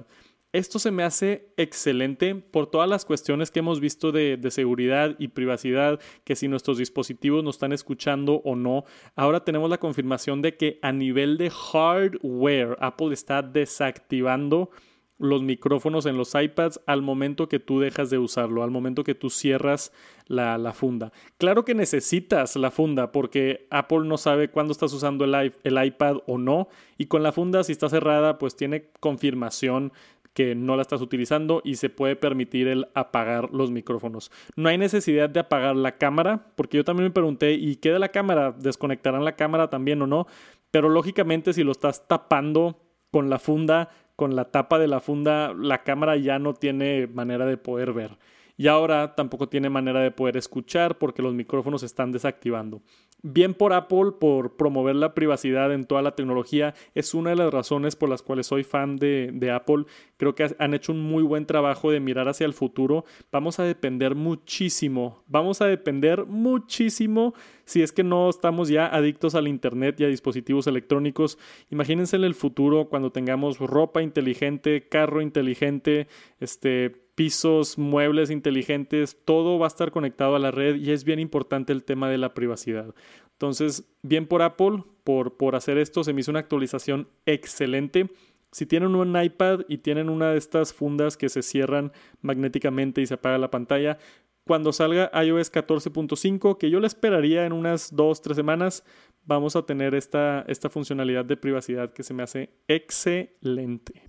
Esto 0.58 0.80
se 0.80 0.90
me 0.90 1.04
hace 1.04 1.52
excelente 1.56 2.34
por 2.34 2.66
todas 2.66 2.88
las 2.88 3.04
cuestiones 3.04 3.52
que 3.52 3.60
hemos 3.60 3.78
visto 3.78 4.10
de, 4.10 4.40
seguridad 4.50 5.14
y 5.16 5.28
privacidad, 5.28 6.00
que 6.24 6.34
si 6.34 6.48
nuestros 6.48 6.78
dispositivos 6.78 7.44
nos 7.44 7.54
están 7.54 7.72
escuchando 7.72 8.42
o 8.44 8.56
no. 8.56 8.84
Ahora 9.14 9.44
tenemos 9.44 9.70
la 9.70 9.78
confirmación 9.78 10.42
de 10.42 10.56
que 10.56 10.80
a 10.82 10.90
nivel 10.90 11.38
de 11.38 11.50
hardware, 11.50 12.76
Apple 12.80 13.14
está 13.14 13.40
desactivando 13.40 14.70
los 15.18 15.42
micrófonos 15.42 16.06
en 16.06 16.16
los 16.16 16.34
iPads 16.34 16.80
al 16.86 17.02
momento 17.02 17.48
que 17.48 17.58
tú 17.58 17.78
dejas 17.78 18.10
de 18.10 18.18
usarlo, 18.18 18.62
al 18.64 18.70
momento 18.70 19.04
que 19.04 19.14
tú 19.14 19.30
cierras 19.30 19.92
la, 20.26 20.72
funda. 20.72 21.12
Claro 21.38 21.64
que 21.64 21.74
necesitas 21.74 22.54
la 22.56 22.70
funda 22.70 23.10
porque 23.12 23.66
Apple 23.70 24.04
no 24.04 24.16
sabe 24.16 24.50
cuándo 24.50 24.72
estás 24.72 24.92
usando 24.92 25.24
el, 25.24 25.84
iPad 25.84 26.18
o 26.26 26.38
no 26.38 26.68
y 26.96 27.06
con 27.06 27.22
la 27.22 27.32
funda 27.32 27.64
si 27.64 27.72
está 27.72 27.88
cerrada 27.88 28.38
pues 28.38 28.54
tiene 28.54 28.90
confirmación 29.00 29.92
que 30.34 30.54
no 30.54 30.76
la 30.76 30.82
estás 30.82 31.00
utilizando 31.00 31.60
y 31.64 31.76
se 31.76 31.90
puede 31.90 32.16
permitir 32.16 32.68
el 32.68 32.88
apagar 32.94 33.50
los 33.52 33.70
micrófonos. 33.70 34.30
No 34.56 34.68
hay 34.68 34.78
necesidad 34.78 35.28
de 35.28 35.40
apagar 35.40 35.76
la 35.76 35.98
cámara, 35.98 36.52
porque 36.56 36.76
yo 36.76 36.84
también 36.84 37.08
me 37.08 37.12
pregunté, 37.12 37.52
¿y 37.54 37.76
qué 37.76 37.92
de 37.92 37.98
la 37.98 38.08
cámara? 38.08 38.52
¿Desconectarán 38.52 39.24
la 39.24 39.36
cámara 39.36 39.68
también 39.70 40.00
o 40.02 40.06
no? 40.06 40.26
Pero 40.70 40.88
lógicamente 40.88 41.52
si 41.52 41.64
lo 41.64 41.72
estás 41.72 42.06
tapando 42.06 42.80
con 43.10 43.30
la 43.30 43.38
funda, 43.38 43.90
con 44.16 44.36
la 44.36 44.46
tapa 44.46 44.78
de 44.78 44.88
la 44.88 45.00
funda, 45.00 45.54
la 45.54 45.82
cámara 45.82 46.16
ya 46.16 46.38
no 46.38 46.54
tiene 46.54 47.06
manera 47.06 47.46
de 47.46 47.56
poder 47.56 47.92
ver. 47.92 48.18
Y 48.58 48.66
ahora 48.66 49.14
tampoco 49.14 49.48
tiene 49.48 49.70
manera 49.70 50.00
de 50.00 50.10
poder 50.10 50.36
escuchar 50.36 50.98
porque 50.98 51.22
los 51.22 51.32
micrófonos 51.32 51.82
se 51.82 51.86
están 51.86 52.10
desactivando. 52.10 52.82
Bien 53.22 53.54
por 53.54 53.72
Apple 53.72 54.12
por 54.18 54.56
promover 54.56 54.96
la 54.96 55.14
privacidad 55.14 55.72
en 55.72 55.84
toda 55.84 56.02
la 56.02 56.16
tecnología. 56.16 56.74
Es 56.92 57.14
una 57.14 57.30
de 57.30 57.36
las 57.36 57.52
razones 57.52 57.94
por 57.94 58.08
las 58.08 58.20
cuales 58.20 58.48
soy 58.48 58.64
fan 58.64 58.96
de, 58.96 59.30
de, 59.32 59.52
Apple. 59.52 59.84
Creo 60.16 60.34
que 60.34 60.54
han 60.58 60.74
hecho 60.74 60.90
un 60.90 61.00
muy 61.00 61.22
buen 61.22 61.46
trabajo 61.46 61.92
de 61.92 62.00
mirar 62.00 62.28
hacia 62.28 62.46
el 62.46 62.52
futuro. 62.52 63.04
Vamos 63.30 63.60
a 63.60 63.62
depender 63.62 64.16
muchísimo. 64.16 65.22
Vamos 65.28 65.62
a 65.62 65.66
depender 65.66 66.26
muchísimo 66.26 67.34
si 67.64 67.82
es 67.82 67.92
que 67.92 68.02
no 68.02 68.28
estamos 68.28 68.68
ya 68.68 68.86
adictos 68.88 69.36
al 69.36 69.46
Internet 69.46 70.00
y 70.00 70.04
a 70.04 70.08
dispositivos 70.08 70.66
electrónicos. 70.66 71.38
Imagínense 71.70 72.16
en 72.16 72.24
el 72.24 72.34
futuro 72.34 72.88
cuando 72.88 73.12
tengamos 73.12 73.58
ropa 73.58 74.02
inteligente, 74.02 74.88
carro 74.88 75.22
inteligente, 75.22 76.08
este 76.40 77.07
pisos, 77.18 77.78
muebles 77.78 78.30
inteligentes, 78.30 79.18
todo 79.24 79.58
va 79.58 79.66
a 79.66 79.74
estar 79.74 79.90
conectado 79.90 80.36
a 80.36 80.38
la 80.38 80.52
red 80.52 80.76
y 80.76 80.92
es 80.92 81.02
bien 81.02 81.18
importante 81.18 81.72
el 81.72 81.82
tema 81.82 82.08
de 82.08 82.16
la 82.16 82.32
privacidad. 82.32 82.94
Entonces, 83.32 83.90
bien 84.02 84.28
por 84.28 84.40
Apple 84.40 84.84
por, 85.02 85.36
por 85.36 85.56
hacer 85.56 85.78
esto, 85.78 86.04
se 86.04 86.12
me 86.12 86.20
hizo 86.20 86.30
una 86.30 86.38
actualización 86.38 87.08
excelente. 87.26 88.08
Si 88.52 88.66
tienen 88.66 88.94
un 88.94 89.20
iPad 89.20 89.62
y 89.68 89.78
tienen 89.78 90.10
una 90.10 90.30
de 90.30 90.38
estas 90.38 90.72
fundas 90.72 91.16
que 91.16 91.28
se 91.28 91.42
cierran 91.42 91.90
magnéticamente 92.20 93.00
y 93.00 93.06
se 93.08 93.14
apaga 93.14 93.36
la 93.36 93.50
pantalla, 93.50 93.98
cuando 94.46 94.72
salga 94.72 95.10
iOS 95.20 95.52
14.5, 95.52 96.56
que 96.56 96.70
yo 96.70 96.78
la 96.78 96.86
esperaría 96.86 97.46
en 97.46 97.52
unas 97.52 97.92
2-3 97.92 98.34
semanas, 98.34 98.84
vamos 99.24 99.56
a 99.56 99.66
tener 99.66 99.96
esta, 99.96 100.44
esta 100.46 100.70
funcionalidad 100.70 101.24
de 101.24 101.36
privacidad 101.36 101.92
que 101.92 102.04
se 102.04 102.14
me 102.14 102.22
hace 102.22 102.50
excelente. 102.68 104.04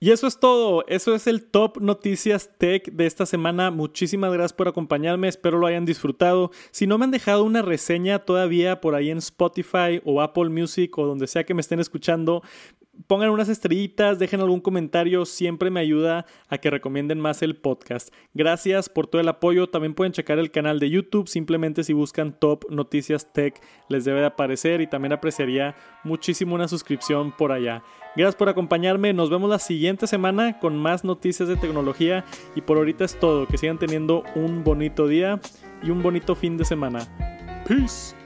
Y 0.00 0.12
eso 0.12 0.28
es 0.28 0.38
todo, 0.38 0.84
eso 0.86 1.12
es 1.12 1.26
el 1.26 1.44
top 1.44 1.80
noticias 1.80 2.50
tech 2.56 2.88
de 2.92 3.06
esta 3.06 3.26
semana. 3.26 3.72
Muchísimas 3.72 4.32
gracias 4.32 4.52
por 4.52 4.68
acompañarme, 4.68 5.26
espero 5.26 5.58
lo 5.58 5.66
hayan 5.66 5.84
disfrutado. 5.84 6.52
Si 6.70 6.86
no 6.86 6.98
me 6.98 7.04
han 7.04 7.10
dejado 7.10 7.42
una 7.42 7.62
reseña 7.62 8.20
todavía 8.20 8.80
por 8.80 8.94
ahí 8.94 9.10
en 9.10 9.18
Spotify 9.18 10.00
o 10.04 10.22
Apple 10.22 10.50
Music 10.50 10.96
o 10.98 11.06
donde 11.06 11.26
sea 11.26 11.42
que 11.42 11.52
me 11.52 11.62
estén 11.62 11.80
escuchando, 11.80 12.44
pongan 13.06 13.30
unas 13.30 13.48
estrellitas, 13.48 14.18
dejen 14.18 14.40
algún 14.40 14.60
comentario, 14.60 15.24
siempre 15.24 15.70
me 15.70 15.80
ayuda 15.80 16.26
a 16.48 16.58
que 16.58 16.70
recomienden 16.70 17.20
más 17.20 17.42
el 17.42 17.56
podcast. 17.56 18.12
Gracias 18.34 18.88
por 18.88 19.06
todo 19.06 19.20
el 19.20 19.28
apoyo, 19.28 19.68
también 19.68 19.94
pueden 19.94 20.12
checar 20.12 20.38
el 20.38 20.50
canal 20.50 20.80
de 20.80 20.90
YouTube, 20.90 21.28
simplemente 21.28 21.84
si 21.84 21.92
buscan 21.92 22.38
Top 22.38 22.64
Noticias 22.70 23.32
Tech 23.32 23.60
les 23.88 24.04
debe 24.04 24.20
de 24.20 24.26
aparecer 24.26 24.80
y 24.80 24.86
también 24.86 25.12
apreciaría 25.12 25.76
muchísimo 26.04 26.54
una 26.54 26.68
suscripción 26.68 27.32
por 27.36 27.52
allá. 27.52 27.82
Gracias 28.16 28.36
por 28.36 28.48
acompañarme, 28.48 29.12
nos 29.12 29.30
vemos 29.30 29.48
la 29.48 29.58
siguiente 29.58 30.06
semana 30.06 30.58
con 30.58 30.76
más 30.76 31.04
noticias 31.04 31.48
de 31.48 31.56
tecnología 31.56 32.24
y 32.54 32.62
por 32.62 32.78
ahorita 32.78 33.04
es 33.04 33.18
todo, 33.18 33.46
que 33.46 33.58
sigan 33.58 33.78
teniendo 33.78 34.24
un 34.34 34.64
bonito 34.64 35.06
día 35.06 35.40
y 35.82 35.90
un 35.90 36.02
bonito 36.02 36.34
fin 36.34 36.56
de 36.56 36.64
semana. 36.64 37.06
Peace. 37.66 38.17